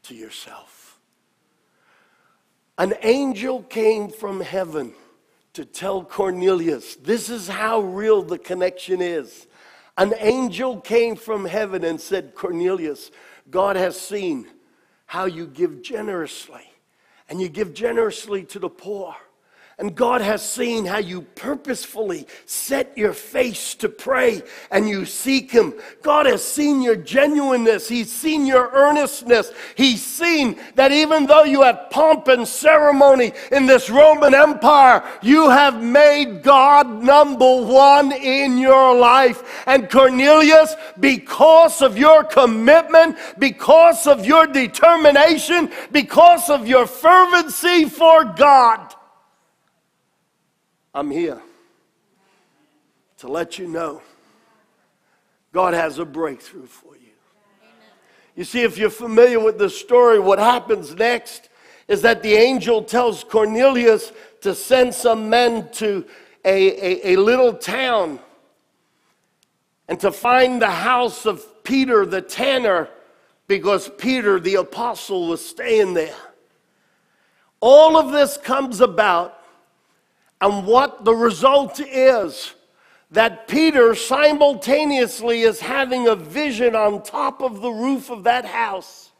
to 0.05 0.15
yourself? 0.15 0.84
An 2.77 2.95
angel 3.03 3.63
came 3.63 4.09
from 4.09 4.41
heaven 4.41 4.95
to 5.53 5.65
tell 5.65 6.05
Cornelius, 6.05 6.97
this 6.97 7.31
is 7.31 7.47
how 7.47 7.81
real 7.81 8.23
the 8.23 8.39
connection 8.39 9.01
is. 9.01 9.47
An 9.97 10.13
angel 10.19 10.81
came 10.81 11.15
from 11.15 11.45
heaven 11.45 11.85
and 11.85 12.01
said, 12.01 12.35
Cornelius, 12.35 13.13
God 13.49 13.77
has 13.77 14.01
seen 14.01 14.49
how 15.07 15.27
you 15.27 15.47
give 15.47 15.83
generously, 15.83 16.65
and 17.29 17.41
you 17.41 17.49
give 17.49 17.75
generously 17.75 18.43
to 18.45 18.59
the 18.59 18.69
poor. 18.69 19.15
And 19.77 19.97
God 19.97 20.21
has 20.21 20.49
seen 20.49 20.85
how 20.85 20.99
you 20.99 21.23
purposefully 21.23 22.29
set 22.47 22.97
your 22.97 23.13
face 23.13 23.75
to 23.77 23.89
pray 23.89 24.43
and 24.71 24.89
you 24.89 25.05
seek 25.05 25.51
Him. 25.51 25.75
God 26.01 26.27
has 26.27 26.45
seen 26.45 26.81
your 26.81 26.95
genuineness. 26.95 27.89
He's 27.89 28.13
seen 28.13 28.47
your 28.47 28.71
earnestness. 28.73 29.51
He's 29.75 30.01
seen 30.01 30.61
that 30.77 30.93
even 30.93 31.27
though 31.27 31.43
you 31.43 31.63
have 31.63 31.91
pomp 31.91 32.29
and 32.29 32.47
ceremony 32.47 33.33
in 33.51 33.67
this 33.67 33.91
Roman 33.91 34.33
Empire, 34.33 35.03
you 35.23 35.51
have 35.51 35.83
made 35.83 36.45
God 36.45 37.03
number 37.03 37.63
one 37.65 38.13
in 38.13 38.59
your 38.59 38.95
life. 38.97 39.65
And 39.67 39.91
Cornelius, 39.91 40.77
because 41.01 41.83
of 41.83 41.99
your 41.99 42.23
commitment, 42.23 43.17
because 43.41 44.07
of 44.07 44.25
your 44.25 44.47
determination, 44.47 45.69
because 45.91 46.49
of 46.49 46.69
your 46.69 46.87
fervency 46.87 47.87
for 47.87 48.25
God, 48.25 48.94
I'm 50.95 51.11
here 51.11 51.43
to 53.19 53.29
let 53.29 53.59
you 53.59 53.67
know 53.67 54.01
God 55.53 55.75
has 55.75 55.99
a 55.99 56.05
breakthrough 56.05 56.67
for 56.67 56.95
you. 56.97 57.01
You 58.37 58.45
see, 58.45 58.63
if 58.63 58.79
you're 58.79 58.91
familiar 58.91 59.41
with 59.41 59.59
the 59.59 59.71
story, 59.71 60.19
what 60.19 60.39
happens 60.39 60.95
next 60.95 61.49
is 61.89 62.03
that 62.03 62.23
the 62.23 62.35
angel 62.35 62.83
tells 62.83 63.25
Cornelius 63.25 64.13
to 64.41 64.55
send 64.55 64.95
some 64.95 65.29
men 65.29 65.69
to 65.73 66.05
a, 66.45 67.11
a, 67.11 67.15
a 67.15 67.17
little 67.17 67.55
town 67.55 68.19
and 69.89 69.99
to 70.01 70.13
find 70.13 70.63
the 70.63 70.71
house 70.71 71.27
of 71.27 71.65
Peter 71.65 72.07
the 72.07 72.23
tanner 72.23 72.89
because 73.47 73.89
Peter 73.99 74.41
the 74.41 74.57
apostle 74.57 75.29
was 75.29 75.45
staying 75.45 75.95
there. 75.95 76.17
All 77.61 77.97
of 77.97 78.13
this 78.13 78.37
comes 78.37 78.81
about 78.81 79.41
and 80.41 80.67
what 80.67 81.05
the 81.05 81.15
result 81.15 81.81
is 81.81 82.55
that 83.11 83.47
Peter 83.49 83.95
simultaneously 83.95 85.43
is 85.43 85.61
having 85.61 86.09
a 86.09 86.17
vision 86.17 86.75
on 86.75 87.03
top 87.03 87.41
of 87.41 87.61
the 87.61 87.71
roof 87.71 88.11
of 88.11 88.25
that 88.25 88.45
house. 88.45 89.13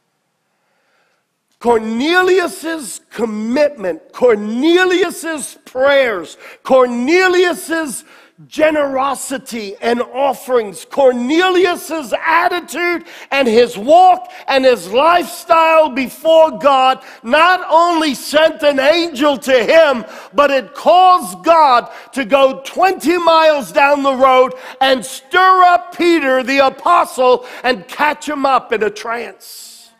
Cornelius's 1.59 3.01
commitment, 3.09 4.01
Cornelius's 4.11 5.57
prayers, 5.65 6.37
Cornelius's 6.63 8.03
generosity 8.47 9.75
and 9.81 10.01
offerings. 10.01 10.85
Cornelius's 10.85 12.13
attitude 12.21 13.05
and 13.31 13.47
his 13.47 13.77
walk 13.77 14.29
and 14.47 14.65
his 14.65 14.91
lifestyle 14.91 15.89
before 15.89 16.57
God 16.59 17.03
not 17.23 17.65
only 17.69 18.13
sent 18.13 18.61
an 18.61 18.79
angel 18.79 19.37
to 19.37 19.63
him, 19.63 20.05
but 20.33 20.51
it 20.51 20.73
caused 20.73 21.43
God 21.43 21.89
to 22.13 22.25
go 22.25 22.61
20 22.65 23.17
miles 23.19 23.71
down 23.71 24.03
the 24.03 24.15
road 24.15 24.53
and 24.81 25.05
stir 25.05 25.63
up 25.63 25.95
Peter 25.97 26.43
the 26.43 26.59
apostle 26.59 27.45
and 27.63 27.87
catch 27.87 28.27
him 28.27 28.45
up 28.45 28.73
in 28.73 28.83
a 28.83 28.89
trance. 28.89 29.91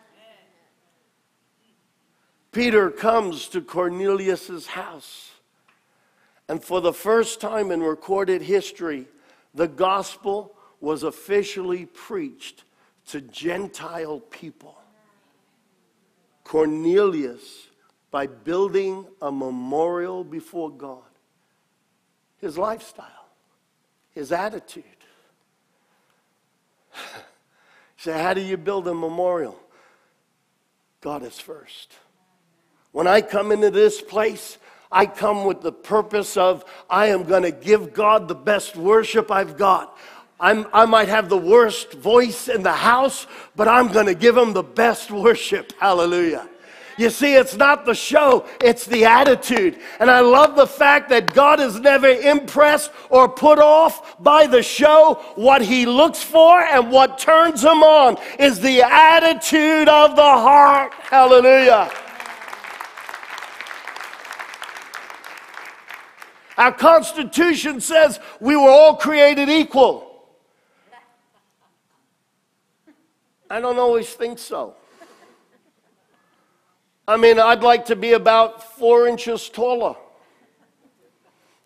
Peter 2.52 2.90
comes 2.90 3.48
to 3.48 3.60
Cornelius's 3.60 4.66
house 4.66 5.25
and 6.48 6.62
for 6.62 6.80
the 6.80 6.92
first 6.92 7.40
time 7.40 7.70
in 7.70 7.82
recorded 7.82 8.42
history, 8.42 9.06
the 9.54 9.66
gospel 9.66 10.54
was 10.80 11.02
officially 11.02 11.86
preached 11.86 12.64
to 13.06 13.20
Gentile 13.20 14.20
people. 14.20 14.76
Cornelius, 16.44 17.68
by 18.10 18.26
building 18.26 19.06
a 19.20 19.32
memorial 19.32 20.22
before 20.22 20.70
God, 20.70 21.02
his 22.38 22.56
lifestyle, 22.56 23.28
his 24.12 24.30
attitude. 24.30 24.84
Say, 27.96 28.12
how 28.12 28.34
do 28.34 28.40
you 28.40 28.56
build 28.56 28.86
a 28.86 28.94
memorial? 28.94 29.58
God 31.00 31.24
is 31.24 31.40
first. 31.40 31.94
When 32.92 33.06
I 33.06 33.20
come 33.20 33.50
into 33.50 33.70
this 33.70 34.00
place, 34.00 34.58
I 34.90 35.06
come 35.06 35.44
with 35.44 35.60
the 35.60 35.72
purpose 35.72 36.36
of 36.36 36.64
I 36.88 37.06
am 37.06 37.24
going 37.24 37.42
to 37.42 37.50
give 37.50 37.92
God 37.92 38.28
the 38.28 38.34
best 38.34 38.76
worship 38.76 39.30
I've 39.30 39.56
got. 39.56 39.96
I'm, 40.38 40.66
i 40.72 40.84
might 40.84 41.08
have 41.08 41.28
the 41.28 41.38
worst 41.38 41.92
voice 41.94 42.48
in 42.48 42.62
the 42.62 42.72
house, 42.72 43.26
but 43.54 43.68
I'm 43.68 43.88
going 43.88 44.06
to 44.06 44.14
give 44.14 44.36
him 44.36 44.52
the 44.52 44.62
best 44.62 45.10
worship. 45.10 45.72
Hallelujah. 45.80 46.48
You 46.98 47.10
see, 47.10 47.34
it's 47.34 47.56
not 47.56 47.84
the 47.84 47.94
show, 47.94 48.46
it's 48.60 48.86
the 48.86 49.04
attitude. 49.04 49.78
And 50.00 50.10
I 50.10 50.20
love 50.20 50.56
the 50.56 50.66
fact 50.66 51.10
that 51.10 51.34
God 51.34 51.60
is 51.60 51.78
never 51.78 52.08
impressed 52.08 52.90
or 53.10 53.28
put 53.28 53.58
off 53.58 54.22
by 54.22 54.46
the 54.46 54.62
show. 54.62 55.22
What 55.34 55.60
he 55.60 55.84
looks 55.84 56.22
for 56.22 56.58
and 56.60 56.90
what 56.90 57.18
turns 57.18 57.62
him 57.62 57.82
on 57.82 58.16
is 58.38 58.60
the 58.60 58.82
attitude 58.82 59.88
of 59.88 60.16
the 60.16 60.22
heart. 60.22 60.94
Hallelujah. 60.94 61.90
Our 66.56 66.72
Constitution 66.72 67.80
says 67.80 68.18
we 68.40 68.56
were 68.56 68.70
all 68.70 68.96
created 68.96 69.48
equal. 69.48 70.02
I 73.48 73.60
don't 73.60 73.78
always 73.78 74.08
think 74.10 74.38
so. 74.38 74.74
I 77.06 77.16
mean, 77.16 77.38
I'd 77.38 77.62
like 77.62 77.86
to 77.86 77.96
be 77.96 78.14
about 78.14 78.76
four 78.76 79.06
inches 79.06 79.48
taller. 79.48 79.94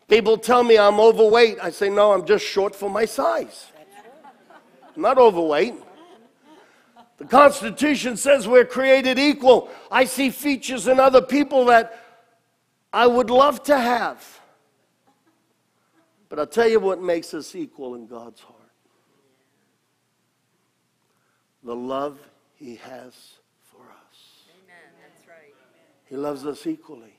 People 0.09 0.37
tell 0.37 0.63
me 0.63 0.77
I'm 0.77 1.01
overweight. 1.01 1.59
I 1.63 1.71
say, 1.71 1.89
no, 1.89 2.13
I'm 2.13 2.27
just 2.27 2.45
short 2.45 2.75
for 2.75 2.91
my 2.91 3.05
size. 3.05 3.69
I'm 4.95 5.03
not 5.03 5.19
overweight. 5.19 5.75
The 7.17 7.25
Constitution 7.27 8.17
says 8.17 8.49
we're 8.49 8.65
created 8.65 9.19
equal. 9.19 9.71
I 9.91 10.05
see 10.05 10.31
features 10.31 10.89
in 10.89 10.99
other 10.99 11.23
people 11.23 11.67
that 11.67 11.97
I 12.93 13.07
would 13.07 13.31
love 13.31 13.63
to 13.65 13.79
have. 13.79 14.40
But 16.31 16.39
I'll 16.39 16.47
tell 16.47 16.69
you 16.69 16.81
what 16.81 17.03
makes 17.03 17.35
us 17.35 17.55
equal 17.55 17.97
in 17.97 18.07
God's 18.07 18.41
heart 18.41 18.57
the 21.63 21.77
love 21.77 22.19
He 22.55 22.77
has 22.77 23.13
for 23.65 23.83
us. 23.83 24.47
Amen. 24.65 24.77
That's 25.03 25.29
right. 25.29 25.55
He 26.07 26.17
loves 26.17 26.47
us 26.47 26.67
equally. 26.67 27.15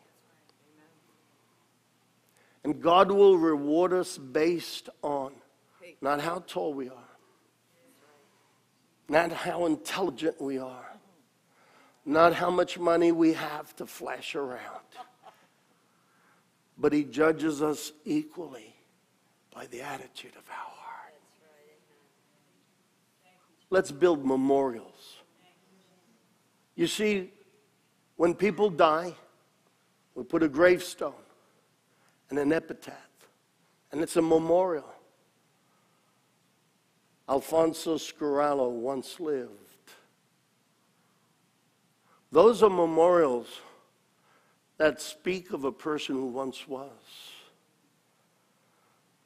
And 2.63 2.81
God 2.81 3.11
will 3.11 3.37
reward 3.37 3.91
us 3.91 4.17
based 4.17 4.89
on 5.01 5.33
not 5.99 6.21
how 6.21 6.43
tall 6.47 6.73
we 6.73 6.89
are, 6.89 7.17
not 9.09 9.31
how 9.31 9.65
intelligent 9.65 10.39
we 10.39 10.57
are, 10.57 10.97
not 12.05 12.33
how 12.33 12.49
much 12.49 12.79
money 12.79 13.11
we 13.11 13.33
have 13.33 13.75
to 13.75 13.85
flash 13.85 14.35
around, 14.35 14.85
but 16.77 16.93
He 16.93 17.03
judges 17.03 17.61
us 17.61 17.91
equally 18.05 18.75
by 19.53 19.67
the 19.67 19.81
attitude 19.81 20.35
of 20.37 20.47
our 20.49 20.55
heart. 20.55 21.13
Let's 23.69 23.91
build 23.91 24.25
memorials. 24.25 25.17
You 26.75 26.87
see, 26.87 27.31
when 28.15 28.33
people 28.33 28.69
die, 28.69 29.13
we 30.15 30.23
put 30.23 30.43
a 30.43 30.49
gravestone 30.49 31.13
and 32.29 32.39
an 32.39 32.53
epitaph, 32.53 32.95
and 33.91 34.01
it's 34.01 34.15
a 34.15 34.21
memorial. 34.21 34.93
Alfonso 37.29 37.95
Scarallo 37.95 38.69
once 38.69 39.19
lived. 39.19 39.51
Those 42.31 42.63
are 42.63 42.69
memorials 42.69 43.47
that 44.77 45.01
speak 45.01 45.53
of 45.53 45.63
a 45.63 45.71
person 45.71 46.15
who 46.15 46.27
once 46.27 46.67
was. 46.67 46.89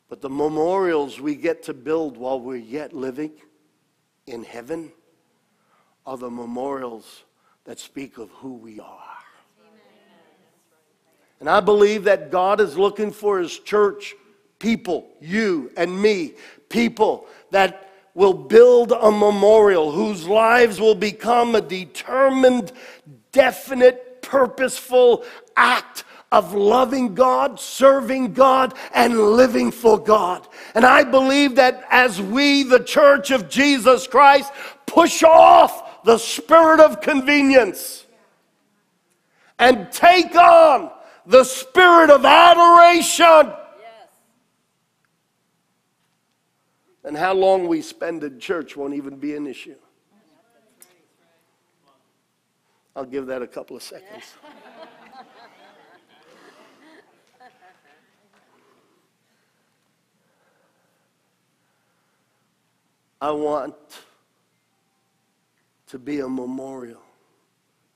But 0.09 0.21
the 0.21 0.29
memorials 0.29 1.19
we 1.19 1.35
get 1.35 1.63
to 1.63 1.73
build 1.73 2.17
while 2.17 2.39
we're 2.39 2.57
yet 2.57 2.93
living 2.93 3.31
in 4.27 4.43
heaven 4.43 4.91
are 6.05 6.17
the 6.17 6.29
memorials 6.29 7.23
that 7.65 7.79
speak 7.79 8.17
of 8.17 8.29
who 8.31 8.53
we 8.53 8.79
are. 8.79 9.01
And 11.39 11.49
I 11.49 11.59
believe 11.59 12.05
that 12.05 12.31
God 12.31 12.61
is 12.61 12.77
looking 12.77 13.11
for 13.11 13.39
his 13.39 13.59
church 13.59 14.15
people, 14.59 15.07
you 15.19 15.71
and 15.75 16.01
me, 16.01 16.35
people 16.69 17.27
that 17.51 17.91
will 18.13 18.33
build 18.33 18.93
a 18.93 19.11
memorial 19.11 19.91
whose 19.91 20.25
lives 20.25 20.79
will 20.79 20.95
become 20.95 21.55
a 21.55 21.61
determined, 21.61 22.71
definite, 23.33 24.21
purposeful 24.21 25.23
act 25.57 26.04
of 26.31 26.53
loving 26.53 27.15
God, 27.15 27.59
serving 27.59 28.33
God, 28.33 28.73
and 28.93 29.17
living 29.17 29.71
for 29.71 29.97
God. 29.97 30.47
And 30.73 30.85
I 30.85 31.03
believe 31.03 31.55
that 31.55 31.85
as 31.89 32.21
we, 32.21 32.63
the 32.63 32.83
church 32.83 33.31
of 33.31 33.49
Jesus 33.49 34.07
Christ, 34.07 34.51
push 34.85 35.23
off 35.23 36.03
the 36.03 36.17
spirit 36.17 36.79
of 36.79 37.01
convenience 37.01 38.05
and 39.59 39.91
take 39.91 40.35
on 40.35 40.91
the 41.25 41.43
spirit 41.43 42.09
of 42.09 42.25
adoration. 42.25 43.53
And 47.03 47.15
how 47.15 47.33
long 47.33 47.67
we 47.67 47.81
spend 47.81 48.23
in 48.23 48.39
church 48.39 48.75
won't 48.75 48.95
even 48.95 49.17
be 49.17 49.35
an 49.35 49.45
issue. 49.45 49.75
I'll 52.95 53.05
give 53.05 53.27
that 53.27 53.41
a 53.41 53.47
couple 53.47 53.75
of 53.75 53.83
seconds. 53.83 54.35
I 63.25 63.31
want 63.31 63.73
to 65.87 65.97
be 65.97 66.19
a 66.19 66.29
memorial 66.29 67.01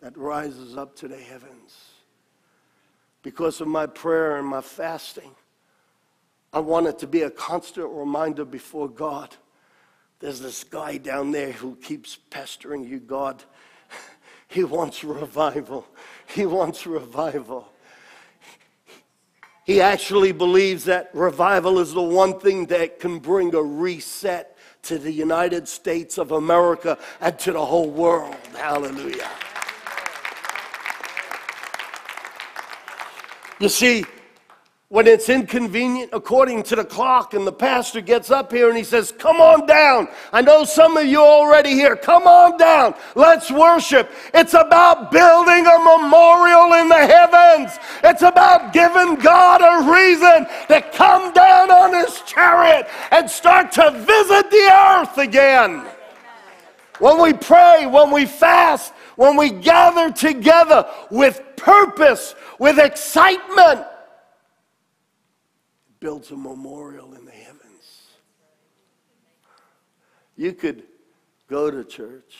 that 0.01 0.17
rises 0.17 0.75
up 0.75 0.95
to 0.95 1.07
the 1.07 1.19
heavens. 1.19 1.91
Because 3.21 3.61
of 3.61 3.67
my 3.67 3.86
prayer 3.86 4.38
and 4.38 4.47
my 4.47 4.61
fasting, 4.61 5.30
I 6.51 6.61
want 6.61 6.88
it 6.88 6.97
to 6.99 7.07
be 7.07 7.21
a 7.21 7.30
constant 7.30 7.91
reminder 7.91 8.43
before 8.43 8.89
God. 8.89 9.36
There's 10.19 10.39
this 10.39 10.63
guy 10.63 10.97
down 10.97 11.30
there 11.30 11.51
who 11.51 11.75
keeps 11.75 12.17
pestering 12.32 12.84
you, 12.84 12.99
God. 12.99 13.43
He 14.47 14.63
wants 14.63 15.03
revival. 15.03 15.86
He 16.25 16.47
wants 16.47 16.88
revival. 16.88 17.71
He 19.63 19.80
actually 19.80 20.32
believes 20.32 20.86
that 20.86 21.11
revival 21.13 21.77
is 21.77 21.93
the 21.93 22.01
one 22.01 22.39
thing 22.39 22.65
that 22.65 22.99
can 22.99 23.19
bring 23.19 23.53
a 23.53 23.61
reset 23.61 24.57
to 24.84 24.97
the 24.97 25.11
United 25.11 25.67
States 25.67 26.17
of 26.17 26.32
America 26.32 26.97
and 27.21 27.38
to 27.39 27.51
the 27.51 27.65
whole 27.65 27.89
world. 27.89 28.36
Hallelujah. 28.55 29.30
You 33.59 33.69
see, 33.69 34.05
when 34.89 35.05
it's 35.05 35.29
inconvenient 35.29 36.09
according 36.13 36.63
to 36.63 36.75
the 36.75 36.83
clock 36.83 37.35
and 37.35 37.45
the 37.45 37.51
pastor 37.51 38.01
gets 38.01 38.31
up 38.31 38.51
here 38.51 38.69
and 38.69 38.77
he 38.77 38.83
says 38.83 39.11
come 39.11 39.39
on 39.39 39.67
down. 39.67 40.07
I 40.33 40.41
know 40.41 40.63
some 40.63 40.97
of 40.97 41.05
you 41.05 41.21
already 41.21 41.73
here. 41.73 41.95
Come 41.95 42.23
on 42.23 42.57
down. 42.57 42.95
Let's 43.13 43.51
worship. 43.51 44.09
It's 44.33 44.55
about 44.55 45.11
building 45.11 45.67
a 45.67 45.77
memorial 45.77 46.73
in 46.73 46.89
the 46.89 47.05
heavens. 47.05 47.77
It's 48.03 48.23
about 48.23 48.73
giving 48.73 49.15
god 49.15 49.61
a 49.61 49.91
reason 49.91 50.47
to 50.69 50.81
come 50.97 51.33
down 51.33 51.69
on 51.69 51.93
his 51.93 52.21
chariot 52.21 52.87
and 53.11 53.29
start 53.29 53.71
to 53.73 53.91
visit 53.91 54.49
the 54.49 54.71
earth 54.89 55.19
again. 55.19 55.85
When 56.97 57.21
we 57.21 57.33
pray 57.33 57.85
when 57.85 58.09
we 58.09 58.25
fast 58.25 58.91
when 59.17 59.37
we 59.37 59.51
gather 59.51 60.11
together 60.11 60.89
with 61.11 61.43
purpose 61.57 62.33
with 62.57 62.79
excitement 62.79 63.85
builds 65.99 66.31
a 66.31 66.35
memorial 66.35 67.13
in 67.13 67.25
the 67.25 67.31
heavens. 67.31 68.07
You 70.35 70.53
could 70.53 70.83
go 71.47 71.69
to 71.69 71.83
church, 71.83 72.37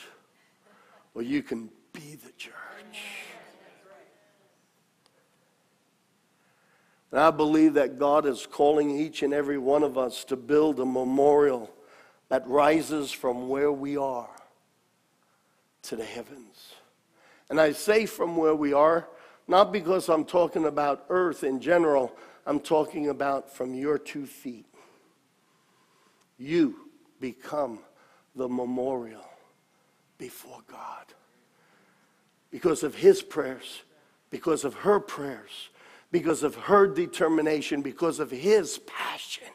or 1.14 1.22
you 1.22 1.43
can 1.43 1.70
be 1.91 2.16
the 2.16 2.32
church. 2.38 2.53
And 7.12 7.20
I 7.20 7.32
believe 7.32 7.74
that 7.74 7.97
God 7.97 8.26
is 8.26 8.45
calling 8.45 8.91
each 8.91 9.24
and 9.24 9.34
every 9.34 9.57
one 9.57 9.84
of 9.84 9.97
us 9.97 10.24
to 10.26 10.36
build 10.36 10.80
a 10.80 10.86
memorial 10.86 11.72
that 12.30 12.47
rises 12.47 13.12
from 13.12 13.49
where 13.49 13.72
we 13.72 13.97
are 13.97 14.30
to 15.84 15.95
the 15.95 16.05
heavens. 16.05 16.76
And 17.49 17.60
I 17.60 17.72
say 17.72 18.05
from 18.05 18.38
where 18.38 18.53
we 18.53 18.74
are, 18.74 19.10
not 19.47 19.72
because 19.72 20.07
I'm 20.07 20.24
talking 20.24 20.66
about 20.66 21.05
earth 21.10 21.43
in 21.43 21.60
general, 21.60 22.16
I'm 22.50 22.60
talking 22.60 23.10
about 23.10 23.56
from 23.56 23.76
your 23.76 24.00
two 24.00 24.26
feet. 24.26 24.66
You 26.39 26.89
become 27.22 27.78
the 28.36 28.50
memorial 28.50 29.30
before 30.18 30.62
God. 30.66 31.06
Because 32.50 32.82
of 32.82 32.95
his 32.95 33.22
prayers, 33.22 33.84
because 34.32 34.64
of 34.64 34.74
her 34.74 35.00
prayers, 35.00 35.70
because 36.12 36.41
of 36.41 36.56
her 36.56 36.88
determination, 36.88 37.84
because 37.84 38.20
of 38.20 38.32
his 38.32 38.80
passion, 38.80 39.50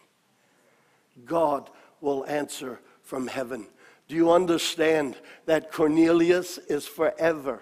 God 1.24 1.70
will 2.00 2.24
answer 2.26 2.78
from 3.02 3.26
heaven. 3.26 3.66
Do 4.06 4.14
you 4.14 4.30
understand 4.30 5.16
that 5.46 5.72
Cornelius 5.72 6.58
is 6.58 6.86
forever 6.86 7.60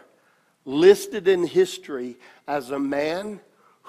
listed 0.66 1.26
in 1.26 1.46
history 1.46 2.18
as 2.46 2.70
a 2.70 2.78
man? 2.78 3.40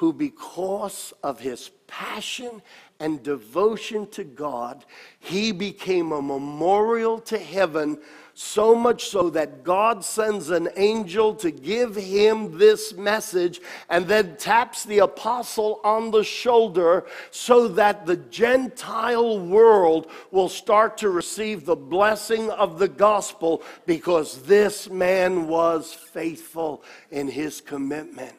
Who, 0.03 0.11
because 0.11 1.13
of 1.23 1.39
his 1.39 1.71
passion 1.87 2.61
and 2.99 3.23
devotion 3.23 4.05
to 4.07 4.25
God, 4.25 4.83
he 5.21 5.53
became 5.53 6.11
a 6.11 6.21
memorial 6.21 7.19
to 7.19 7.37
heaven, 7.37 7.97
so 8.33 8.75
much 8.75 9.05
so 9.05 9.29
that 9.29 9.63
God 9.63 10.03
sends 10.03 10.49
an 10.49 10.67
angel 10.75 11.33
to 11.35 11.51
give 11.51 11.95
him 11.95 12.57
this 12.57 12.93
message 12.93 13.61
and 13.89 14.05
then 14.05 14.35
taps 14.35 14.83
the 14.83 14.99
apostle 14.99 15.79
on 15.85 16.11
the 16.11 16.25
shoulder 16.25 17.05
so 17.31 17.69
that 17.69 18.05
the 18.05 18.17
Gentile 18.17 19.39
world 19.39 20.11
will 20.31 20.49
start 20.49 20.97
to 20.97 21.09
receive 21.09 21.63
the 21.63 21.77
blessing 21.77 22.51
of 22.51 22.77
the 22.77 22.89
gospel 22.89 23.63
because 23.85 24.41
this 24.41 24.89
man 24.89 25.47
was 25.47 25.93
faithful 25.93 26.83
in 27.09 27.29
his 27.29 27.61
commitment 27.61 28.33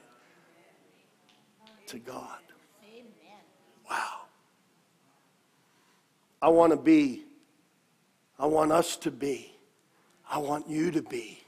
to 1.88 1.98
God. 1.98 2.38
Wow. 3.88 4.22
I 6.40 6.48
want 6.48 6.72
to 6.72 6.78
be, 6.78 7.24
I 8.38 8.46
want 8.46 8.72
us 8.72 8.96
to 8.98 9.10
be 9.10 9.54
I 10.30 10.38
want 10.38 10.68
you 10.68 10.90
to 10.90 11.02
be 11.02 11.40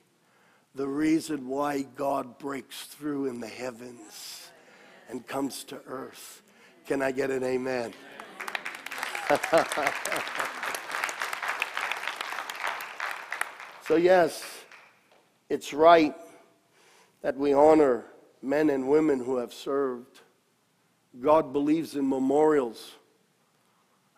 the 0.75 0.87
reason 0.87 1.49
why 1.49 1.83
God 1.97 2.39
breaks 2.39 2.85
through 2.85 3.27
in 3.27 3.41
the 3.41 3.49
heavens 3.49 4.51
and 5.09 5.27
comes 5.27 5.65
to 5.65 5.81
earth. 5.87 6.43
Can 6.87 7.03
I 7.03 7.11
get 7.11 7.31
an 7.31 7.43
amen? 7.43 7.95
so, 13.87 13.97
yes, 13.97 14.45
it's 15.49 15.73
right 15.73 16.15
that 17.23 17.37
we 17.37 17.53
honor 17.53 18.05
men 18.43 18.71
and 18.71 18.87
women 18.89 19.19
who 19.19 19.39
have 19.39 19.53
served. 19.53 20.21
God 21.21 21.53
believes 21.53 21.97
in 21.97 22.09
memorials. 22.09 22.93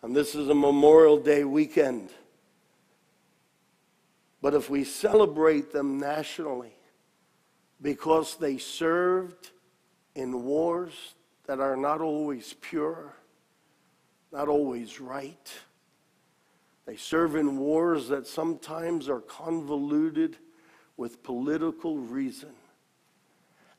And 0.03 0.15
this 0.15 0.35
is 0.35 0.49
a 0.49 0.55
Memorial 0.55 1.19
Day 1.19 1.45
weekend. 1.45 2.11
But 4.41 4.55
if 4.55 4.71
we 4.71 4.85
celebrate 4.85 5.73
them 5.73 5.99
nationally 5.99 6.73
because 7.81 8.37
they 8.37 8.59
served 8.59 9.51
in 10.15 10.45
wars 10.45 11.15
that 11.47 11.61
are 11.61 11.77
not 11.77 12.01
always 12.01 12.55
pure, 12.61 13.15
not 14.33 14.49
always 14.49 15.01
right, 15.01 15.53
they 16.87 16.97
serve 16.97 17.37
in 17.37 17.59
wars 17.59 18.09
that 18.09 18.27
sometimes 18.27 19.09
are 19.09 19.21
convoluted 19.21 20.37
with 20.97 21.23
political 21.23 21.99
reason. 21.99 22.53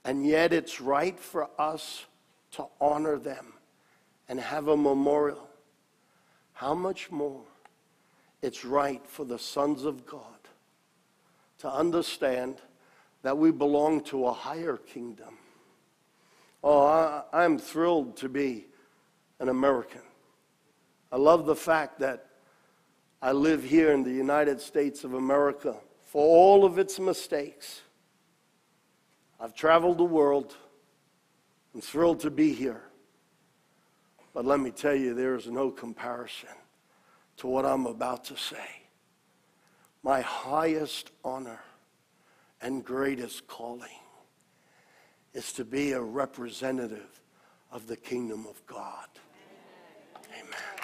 And 0.06 0.26
yet 0.26 0.54
it's 0.54 0.80
right 0.80 1.20
for 1.20 1.50
us 1.58 2.06
to 2.52 2.66
honor 2.80 3.18
them 3.18 3.54
and 4.28 4.40
have 4.40 4.68
a 4.68 4.78
memorial. 4.78 5.50
How 6.54 6.74
much 6.74 7.12
more 7.12 7.44
it's 8.42 8.64
right 8.64 9.06
for 9.06 9.26
the 9.26 9.40
sons 9.40 9.84
of 9.84 10.06
God 10.06 10.24
to 11.60 11.72
understand 11.72 12.62
that 13.22 13.38
we 13.38 13.52
belong 13.52 14.02
to 14.02 14.28
a 14.28 14.34
higher 14.34 14.78
kingdom. 14.78 15.38
Oh, 16.64 17.24
I, 17.32 17.44
am 17.46 17.58
thrilled 17.58 18.18
to 18.18 18.30
be 18.30 18.66
an 19.40 19.50
American. 19.50 20.02
I 21.12 21.18
love 21.18 21.46
the 21.46 21.56
fact 21.56 22.00
that 22.00 22.28
I 23.22 23.32
live 23.32 23.64
here 23.64 23.92
in 23.92 24.04
the 24.04 24.12
United 24.12 24.62
States 24.62 25.04
of 25.04 25.14
America 25.14 25.76
for 26.06 26.26
all 26.26 26.66
of 26.66 26.80
its 26.80 27.00
mistakes. 27.00 27.82
I've 29.40 29.54
traveled 29.54 29.98
the 29.98 30.06
world. 30.06 30.56
I'm 31.74 31.82
thrilled 31.82 32.20
to 32.22 32.32
be 32.32 32.54
here. 32.54 32.84
But 34.34 34.46
let 34.46 34.60
me 34.60 34.72
tell 34.72 34.96
you, 34.96 35.14
there 35.14 35.36
is 35.36 35.48
no 35.48 35.72
comparison 35.72 36.50
to 37.38 37.48
what 37.48 37.66
I'm 37.66 37.86
about 37.86 38.26
to 38.26 38.38
say. 38.38 38.58
My 40.04 40.22
highest 40.22 41.12
honor 41.24 41.62
and 42.62 42.84
greatest 42.84 43.48
calling 43.48 43.90
is 45.34 45.52
to 45.54 45.66
be 45.66 45.92
a 45.92 46.02
representative 46.02 47.22
of 47.72 47.88
the 47.88 47.96
kingdom 47.96 48.46
of 48.48 48.66
God. 48.66 49.08
Amen. 50.32 50.80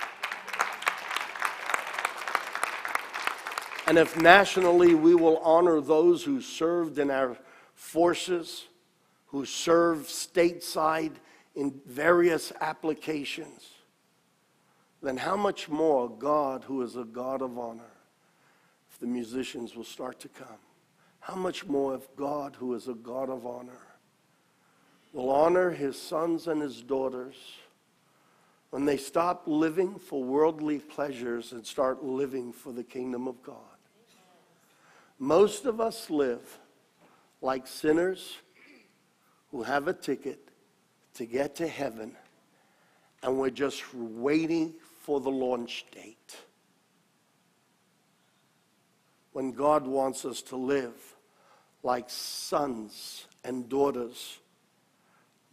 And 3.88 3.98
if 3.98 4.20
nationally 4.20 4.96
we 4.96 5.16
will 5.16 5.38
honor 5.38 5.82
those 5.82 6.24
who 6.24 6.42
served 6.42 6.98
in 7.00 7.12
our 7.12 7.38
forces, 7.74 8.66
who 9.36 9.44
serve 9.44 10.08
stateside 10.08 11.12
in 11.56 11.82
various 11.86 12.54
applications, 12.62 13.68
then 15.04 15.18
how 15.18 15.36
much 15.36 15.68
more 15.68 16.10
God, 16.10 16.64
who 16.64 16.82
is 16.84 16.96
a 16.96 17.04
God 17.04 17.42
of 17.42 17.60
honor, 17.60 17.92
if 18.90 18.98
the 18.98 19.06
musicians 19.06 19.76
will 19.76 19.84
start 19.84 20.22
to 20.22 20.30
come, 20.30 20.62
how 21.20 21.36
much 21.36 21.66
more 21.66 21.96
if 21.96 22.16
God, 22.16 22.56
who 22.56 22.74
is 22.76 22.88
a 22.88 22.94
God 22.94 23.30
of 23.30 23.46
honor, 23.46 23.82
will 25.12 25.30
honor 25.30 25.70
his 25.70 26.02
sons 26.02 26.48
and 26.48 26.62
his 26.62 26.82
daughters 26.82 27.36
when 28.70 28.86
they 28.86 28.96
stop 28.96 29.44
living 29.48 30.00
for 30.00 30.24
worldly 30.24 30.80
pleasures 30.80 31.52
and 31.52 31.68
start 31.68 32.02
living 32.02 32.54
for 32.54 32.72
the 32.72 32.86
kingdom 32.86 33.28
of 33.28 33.44
God. 33.44 33.58
Most 35.20 35.66
of 35.66 35.82
us 35.82 36.10
live 36.10 36.58
like 37.42 37.68
sinners 37.68 38.38
who 39.56 39.64
have 39.64 39.88
a 39.88 39.94
ticket 39.94 40.50
to 41.14 41.26
get 41.26 41.56
to 41.56 41.66
heaven, 41.66 42.12
and 43.24 43.38
we're 43.38 43.50
just 43.50 43.82
waiting 43.94 44.74
for 45.00 45.22
the 45.22 45.30
launch 45.30 45.86
date. 45.94 46.36
When 49.32 49.54
God 49.54 49.88
wants 49.88 50.26
us 50.26 50.42
to 50.42 50.58
live 50.58 50.92
like 51.84 52.10
sons 52.10 53.28
and 53.46 53.70
daughters 53.70 54.40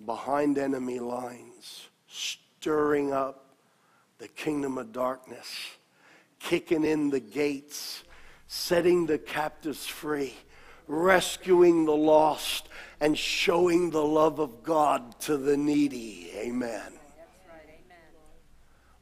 behind 0.04 0.58
enemy 0.58 0.98
lines, 0.98 1.86
stirring 2.08 3.12
up 3.12 3.54
the 4.18 4.26
kingdom 4.26 4.78
of 4.78 4.90
darkness, 4.90 5.68
kicking 6.40 6.84
in 6.84 7.08
the 7.08 7.20
gates, 7.20 8.02
setting 8.48 9.06
the 9.06 9.18
captives 9.18 9.86
free 9.86 10.34
rescuing 10.86 11.84
the 11.84 11.96
lost, 11.96 12.68
and 13.02 13.18
showing 13.18 13.90
the 13.90 14.00
love 14.00 14.38
of 14.38 14.62
God 14.62 15.18
to 15.22 15.36
the 15.36 15.56
needy. 15.56 16.30
Amen. 16.36 16.92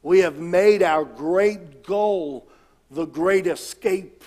We 0.01 0.19
have 0.19 0.39
made 0.39 0.81
our 0.81 1.05
great 1.05 1.83
goal 1.83 2.49
the 2.89 3.05
great 3.05 3.45
escape 3.45 4.23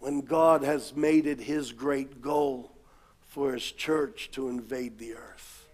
when 0.00 0.22
God 0.22 0.64
has 0.64 0.96
made 0.96 1.28
it 1.28 1.38
his 1.38 1.70
great 1.70 2.20
goal 2.20 2.72
for 3.28 3.52
his 3.52 3.70
church 3.70 4.30
to 4.32 4.48
invade 4.48 4.98
the 4.98 5.14
earth. 5.14 5.68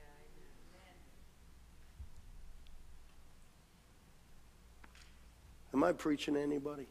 Am 5.73 5.83
I 5.83 5.93
preaching 5.93 6.35
to 6.35 6.43
anybody? 6.43 6.87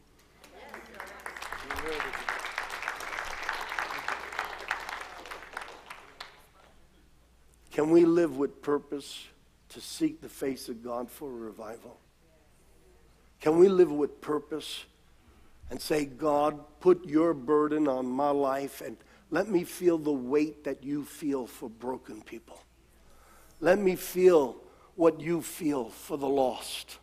Can 7.76 7.90
we 7.90 8.06
live 8.06 8.38
with 8.38 8.62
purpose 8.62 9.26
to 9.68 9.82
seek 9.82 10.22
the 10.22 10.30
face 10.30 10.70
of 10.70 10.82
God 10.82 11.10
for 11.10 11.30
revival? 11.30 11.98
Can 13.38 13.58
we 13.58 13.68
live 13.68 13.92
with 13.92 14.22
purpose 14.22 14.86
and 15.68 15.78
say, 15.78 16.06
God, 16.06 16.58
put 16.80 17.06
your 17.06 17.34
burden 17.34 17.86
on 17.86 18.06
my 18.06 18.30
life 18.30 18.80
and 18.80 18.96
let 19.30 19.50
me 19.50 19.62
feel 19.62 19.98
the 19.98 20.10
weight 20.10 20.64
that 20.64 20.84
you 20.84 21.04
feel 21.04 21.46
for 21.46 21.68
broken 21.68 22.22
people? 22.22 22.58
Let 23.60 23.78
me 23.78 23.94
feel 23.94 24.56
what 24.94 25.20
you 25.20 25.42
feel 25.42 25.90
for 25.90 26.16
the 26.16 26.26
lost. 26.26 26.96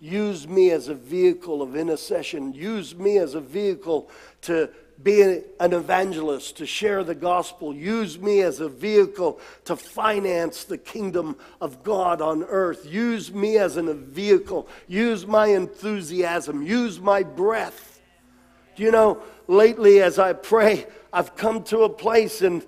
Use 0.00 0.48
me 0.48 0.70
as 0.70 0.88
a 0.88 0.94
vehicle 0.94 1.60
of 1.60 1.76
intercession. 1.76 2.54
Use 2.54 2.94
me 2.94 3.18
as 3.18 3.34
a 3.34 3.42
vehicle 3.42 4.08
to 4.40 4.70
be 5.02 5.22
an 5.22 5.72
evangelist, 5.72 6.56
to 6.56 6.66
share 6.66 7.04
the 7.04 7.14
gospel. 7.14 7.72
Use 7.74 8.18
me 8.18 8.40
as 8.40 8.58
a 8.58 8.68
vehicle 8.68 9.40
to 9.64 9.76
finance 9.76 10.64
the 10.64 10.78
kingdom 10.78 11.36
of 11.60 11.84
God 11.84 12.20
on 12.20 12.42
earth. 12.42 12.84
Use 12.84 13.32
me 13.32 13.58
as 13.58 13.76
a 13.76 13.94
vehicle. 13.94 14.68
Use 14.88 15.24
my 15.24 15.46
enthusiasm. 15.46 16.62
Use 16.62 16.98
my 16.98 17.22
breath. 17.22 18.00
Do 18.74 18.82
you 18.82 18.90
know, 18.90 19.22
lately 19.46 20.02
as 20.02 20.18
I 20.18 20.32
pray, 20.32 20.86
I've 21.12 21.36
come 21.36 21.62
to 21.64 21.80
a 21.82 21.88
place 21.88 22.42
and 22.42 22.66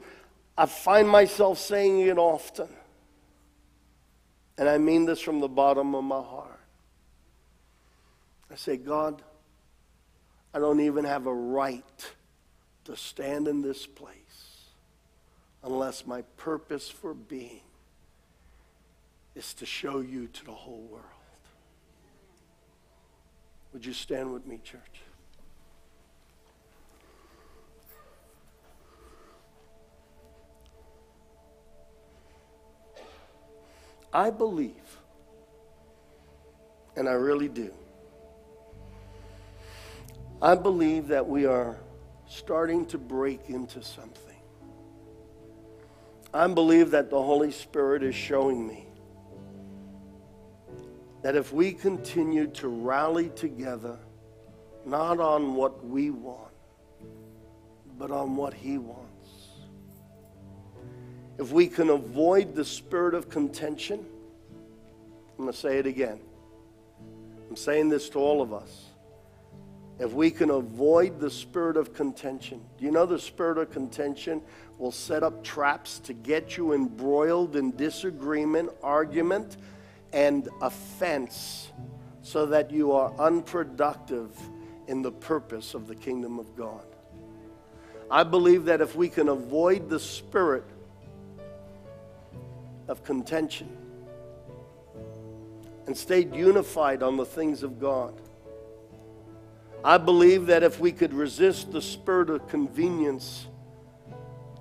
I 0.57 0.67
find 0.67 1.09
myself 1.09 1.59
saying 1.59 2.01
it 2.01 2.19
often. 2.19 2.69
And 4.57 4.69
I 4.69 4.79
mean 4.79 5.05
this 5.05 5.21
from 5.21 5.41
the 5.41 5.49
bottom 5.49 5.95
of 5.95 6.05
my 6.05 6.23
heart. 6.23 6.61
I 8.53 8.57
say, 8.57 8.77
God, 8.77 9.23
I 10.53 10.59
don't 10.59 10.81
even 10.81 11.05
have 11.05 11.27
a 11.27 11.35
right 11.35 12.11
to 12.91 12.97
stand 12.97 13.47
in 13.47 13.63
this 13.63 13.87
place 13.87 14.65
unless 15.63 16.07
my 16.07 16.23
purpose 16.37 16.89
for 16.89 17.15
being 17.15 17.61
is 19.37 19.55
to 19.55 19.65
show 19.65 20.01
you 20.01 20.27
to 20.27 20.45
the 20.45 20.53
whole 20.53 20.83
world. 20.91 21.05
Would 23.73 23.87
you 23.87 23.93
stand 23.93 24.33
with 24.33 24.45
me, 24.45 24.59
church? 24.65 24.81
I 34.13 34.31
believe, 34.31 34.75
and 36.97 37.09
I 37.09 37.13
really 37.13 37.47
do, 37.47 37.73
I 40.43 40.57
believe 40.57 41.07
that 41.09 41.29
we 41.29 41.47
are 41.47 41.77
starting 42.31 42.87
to 42.87 42.97
break 42.97 43.51
into 43.51 43.83
something. 43.83 44.37
I 46.33 46.47
believe 46.47 46.93
that 46.93 47.11
the 47.11 47.21
Holy 47.21 47.51
Spirit 47.51 48.05
is 48.05 48.15
showing 48.15 48.69
me 48.69 48.87
that 51.23 51.35
if 51.35 51.53
we 51.53 51.73
continue 51.73 52.47
to 52.47 52.69
rally 52.69 53.31
together, 53.31 53.99
not 54.87 55.19
on 55.19 55.57
what 55.57 55.85
we 55.85 56.11
want, 56.11 56.53
but 57.99 58.13
on 58.13 58.37
what 58.37 58.55
He 58.55 58.79
wants. 58.79 59.09
If 61.37 61.51
we 61.51 61.67
can 61.67 61.91
avoid 61.91 62.55
the 62.55 62.65
spirit 62.65 63.15
of 63.15 63.29
contention, 63.29 64.07
I'm 65.37 65.45
going 65.45 65.53
to 65.53 65.59
say 65.59 65.79
it 65.79 65.87
again. 65.87 66.21
I'm 67.49 67.57
saying 67.57 67.89
this 67.89 68.09
to 68.11 68.21
all 68.21 68.41
of 68.41 68.55
us. 68.55 68.90
If 70.01 70.15
we 70.15 70.31
can 70.31 70.49
avoid 70.49 71.21
the 71.21 71.29
spirit 71.29 71.77
of 71.77 71.93
contention, 71.93 72.63
do 72.79 72.87
you 72.87 72.91
know 72.91 73.05
the 73.05 73.19
spirit 73.19 73.59
of 73.59 73.71
contention 73.71 74.41
will 74.79 74.93
set 74.93 75.23
up 75.23 75.45
traps 75.45 75.99
to 76.01 76.15
get 76.15 76.57
you 76.57 76.73
embroiled 76.73 77.55
in 77.55 77.77
disagreement, 77.77 78.71
argument, 78.83 79.59
and 80.15 80.49
offense 80.63 81.71
so 82.23 82.47
that 82.47 82.71
you 82.71 82.93
are 82.93 83.13
unproductive 83.19 84.35
in 84.89 85.03
the 85.03 85.13
purpose 85.13 85.75
of 85.75 85.87
the 85.87 85.95
kingdom 85.95 86.39
of 86.39 86.57
God. 86.57 86.87
I 88.11 88.23
believe 88.23 88.65
that 88.65 88.81
if 88.81 88.97
we 88.97 89.11
can 89.11 89.29
avoid 89.29 89.91
the 89.91 90.01
spirit 90.01 90.65
of 92.89 93.05
contention 93.05 93.77
and 95.87 95.95
stayed 95.95 96.35
unified 96.35 97.03
on 97.03 97.19
the 97.19 97.27
things 97.27 97.63
of 97.63 97.79
God, 97.79 98.15
I 99.85 99.97
believe 99.99 100.47
that 100.47 100.63
if 100.63 100.79
we 100.79 100.93
could 100.93 101.15
resist 101.15 101.73
the 101.73 101.81
spirit 101.81 102.29
of 102.29 102.49
convenience 102.49 103.47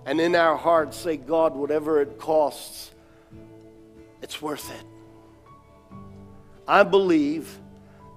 and 0.05 0.21
in 0.21 0.35
our 0.35 0.55
hearts 0.55 0.97
say, 0.97 1.17
God, 1.17 1.55
whatever 1.55 2.01
it 2.01 2.17
costs, 2.17 2.91
it's 4.21 4.41
worth 4.41 4.71
it. 4.71 4.85
I 6.67 6.83
believe 6.83 7.59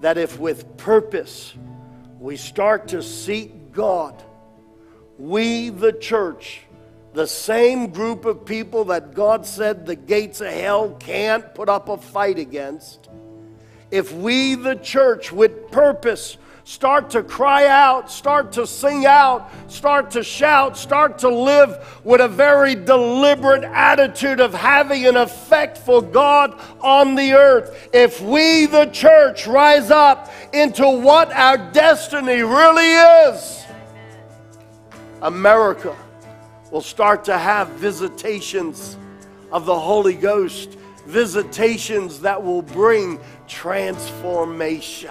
that 0.01 0.17
if 0.17 0.39
with 0.39 0.77
purpose 0.77 1.55
we 2.19 2.37
start 2.37 2.89
to 2.89 3.03
seek 3.03 3.73
God, 3.73 4.23
we, 5.19 5.71
the 5.71 5.93
church, 5.93 6.61
the 7.15 7.27
same 7.27 7.89
group 7.89 8.25
of 8.25 8.45
people 8.45 8.87
that 8.87 9.15
God 9.15 9.45
said 9.45 9.87
the 9.87 9.97
gates 9.97 10.41
of 10.41 10.53
hell 10.53 10.91
can't 10.91 11.55
put 11.55 11.69
up 11.69 11.89
a 11.89 11.97
fight 11.97 12.39
against, 12.39 13.09
if 13.91 14.13
we, 14.13 14.55
the 14.55 14.77
church, 14.77 15.31
with 15.31 15.71
purpose, 15.71 16.39
Start 16.65 17.11
to 17.11 17.25
cry 17.25 17.67
out, 17.67 18.09
start 18.09 18.53
to 18.53 18.69
sing 18.69 19.05
out, 19.05 19.51
start 19.69 20.13
to 20.13 20.23
shout, 20.23 20.77
start 20.77 21.19
to 21.19 21.29
live 21.29 22.01
with 22.05 22.21
a 22.21 22.29
very 22.29 22.77
deliberate 22.77 23.65
attitude 23.65 24.39
of 24.39 24.55
having 24.55 25.05
an 25.07 25.17
effect 25.17 25.77
for 25.77 26.01
God 26.01 26.57
on 26.81 27.17
the 27.17 27.33
earth. 27.33 27.89
If 27.93 28.21
we, 28.21 28.67
the 28.67 28.87
church, 28.87 29.49
rise 29.49 29.91
up 29.91 30.33
into 30.53 30.89
what 30.89 31.33
our 31.33 31.59
destiny 31.73 32.43
really 32.43 32.93
is, 32.93 33.65
America 35.21 35.97
will 36.71 36.81
start 36.81 37.25
to 37.25 37.37
have 37.37 37.69
visitations 37.71 38.97
of 39.51 39.67
the 39.67 39.79
Holy 39.79 40.15
Ghost, 40.15 40.79
visitations 41.07 42.21
that 42.21 42.43
will 42.43 42.63
bring 42.63 43.19
transformation. 43.49 45.11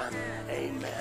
Amen. 0.49 1.00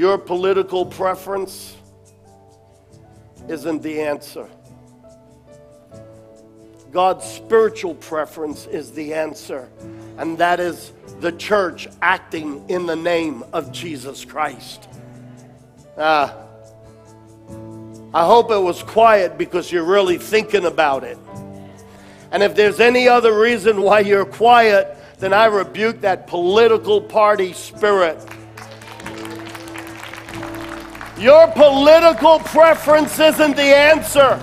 Your 0.00 0.16
political 0.16 0.86
preference 0.86 1.76
isn't 3.48 3.82
the 3.82 4.00
answer. 4.00 4.48
God's 6.90 7.26
spiritual 7.26 7.96
preference 7.96 8.64
is 8.64 8.92
the 8.92 9.12
answer, 9.12 9.68
and 10.16 10.38
that 10.38 10.58
is 10.58 10.94
the 11.20 11.32
church 11.32 11.86
acting 12.00 12.64
in 12.70 12.86
the 12.86 12.96
name 12.96 13.44
of 13.52 13.72
Jesus 13.72 14.24
Christ. 14.24 14.88
Ah, 15.98 16.34
I 18.14 18.24
hope 18.24 18.50
it 18.50 18.62
was 18.62 18.82
quiet 18.82 19.36
because 19.36 19.70
you're 19.70 19.84
really 19.84 20.16
thinking 20.16 20.64
about 20.64 21.04
it. 21.04 21.18
And 22.32 22.42
if 22.42 22.54
there's 22.54 22.80
any 22.80 23.06
other 23.06 23.38
reason 23.38 23.82
why 23.82 24.00
you're 24.00 24.24
quiet, 24.24 24.96
then 25.18 25.34
I 25.34 25.44
rebuke 25.44 26.00
that 26.00 26.26
political 26.26 27.02
party 27.02 27.52
spirit 27.52 28.18
your 31.20 31.46
political 31.48 32.38
preference 32.38 33.18
isn't 33.18 33.54
the 33.54 33.62
answer. 33.62 34.40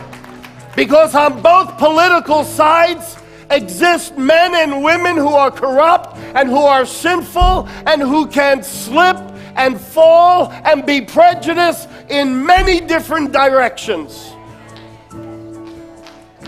Because 0.76 1.16
on 1.16 1.42
both 1.42 1.76
political 1.80 2.44
sides 2.44 3.18
exist 3.50 4.16
men 4.16 4.54
and 4.54 4.84
women 4.84 5.18
who 5.18 5.30
are 5.30 5.50
corrupt 5.50 6.16
and 6.36 6.48
who 6.48 6.60
are 6.60 6.86
sinful 6.86 7.68
and 7.88 8.02
who 8.02 8.28
can 8.28 8.62
slip 8.62 9.18
and 9.56 9.80
fall 9.82 10.52
and 10.52 10.86
be 10.86 11.02
prejudiced 11.02 11.90
in 12.10 12.46
many 12.46 12.80
different 12.80 13.32
directions. 13.32 14.32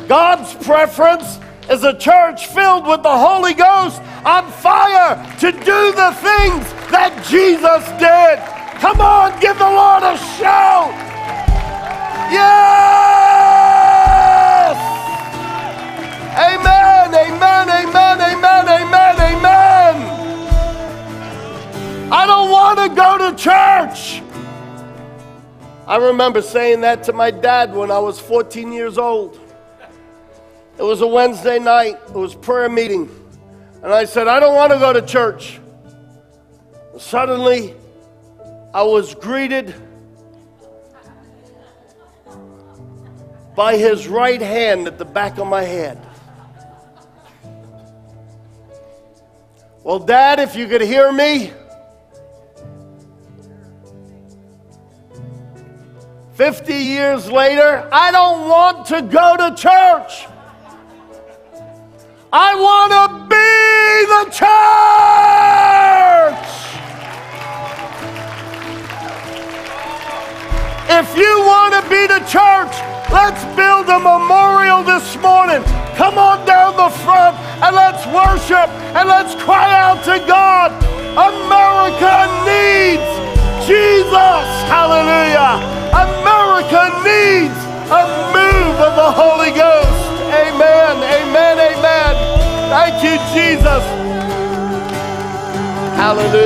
God's 0.08 0.54
preference 0.64 1.40
is 1.72 1.84
a 1.84 1.98
church 1.98 2.48
filled 2.48 2.86
with 2.86 3.02
the 3.02 3.18
Holy 3.18 3.56
Ghost 3.56 4.00
on 4.26 4.52
fire 4.52 5.16
to 5.40 5.52
do 5.52 5.92
the 5.92 6.12
things 6.22 6.72
that 6.92 7.26
Jesus 7.28 7.88
did. 8.00 8.59
Come 8.80 9.02
on, 9.02 9.38
give 9.42 9.58
the 9.58 9.70
Lord 9.70 10.04
a 10.04 10.18
shout. 10.18 10.94
Yes. 12.32 13.60
Amen, 16.38 17.14
amen, 17.14 17.70
amen, 17.70 18.22
amen, 18.22 18.70
amen, 18.70 19.16
amen. 19.20 19.96
I 22.10 22.26
don't 22.26 22.50
want 22.50 22.80
to 22.80 22.88
go 22.96 23.18
to 23.18 23.36
church. 23.36 24.22
I 25.86 25.98
remember 25.98 26.42
saying 26.42 26.80
that 26.82 27.04
to 27.04 27.14
my 27.14 27.32
dad 27.32 27.76
when 27.76 27.92
I 27.92 28.00
was 28.00 28.18
14 28.20 28.72
years 28.72 28.98
old. 28.98 29.38
It 30.78 30.84
was 30.84 31.02
a 31.02 31.08
Wednesday 31.08 31.60
night, 31.60 32.00
it 32.08 32.14
was 32.14 32.34
prayer 32.34 32.70
meeting. 32.70 33.10
And 33.84 33.92
I 33.94 34.06
said, 34.06 34.30
I 34.30 34.40
don't 34.40 34.56
want 34.56 34.72
to 34.72 34.80
go 34.80 34.94
to 34.94 35.02
church. 35.02 35.60
Suddenly, 36.98 37.74
I 38.72 38.84
was 38.84 39.16
greeted 39.16 39.74
by 43.56 43.78
his 43.78 44.08
right 44.08 44.42
hand 44.42 44.86
at 44.86 45.00
the 45.00 45.06
back 45.06 45.40
of 45.40 45.48
my 45.48 45.64
head. 45.64 45.98
Well, 49.84 49.98
Dad, 49.98 50.40
if 50.40 50.56
you 50.56 50.68
could 50.68 50.82
hear 50.82 51.12
me, 51.12 51.52
50 56.34 56.74
years 56.74 57.32
later, 57.32 57.90
I 57.92 58.12
don't 58.12 58.48
want 58.48 58.86
to 58.88 59.02
go 59.02 59.36
to 59.36 59.56
church. 59.56 60.28
I 62.32 62.54
want 62.56 62.92
to 62.94 63.10
be 63.28 64.06
the 64.14 64.26
church. 66.46 66.69
If 70.90 71.16
you 71.16 71.30
want 71.46 71.78
to 71.78 71.86
be 71.86 72.10
the 72.10 72.18
church, 72.26 72.74
let's 73.14 73.46
build 73.54 73.86
a 73.94 74.02
memorial 74.02 74.82
this 74.82 75.06
morning. 75.22 75.62
Come 75.94 76.18
on 76.18 76.42
down 76.50 76.74
the 76.82 76.90
front 77.06 77.38
and 77.62 77.76
let's 77.76 78.10
worship 78.10 78.66
and 78.98 79.08
let's 79.08 79.38
cry 79.38 79.70
out 79.70 80.02
to 80.10 80.18
God. 80.26 80.74
America 81.14 82.26
needs 82.42 83.06
Jesus. 83.70 84.42
Hallelujah. 84.66 85.62
America 85.94 86.90
needs 87.06 87.60
a 87.94 88.04
move 88.34 88.76
of 88.82 88.98
the 88.98 89.12
Holy 89.14 89.54
Ghost. 89.54 90.02
Amen. 90.34 91.06
Amen. 91.06 91.56
Amen. 91.70 92.14
Thank 92.74 92.98
you, 93.06 93.16
Jesus. 93.30 93.84
Hallelujah. 96.02 96.40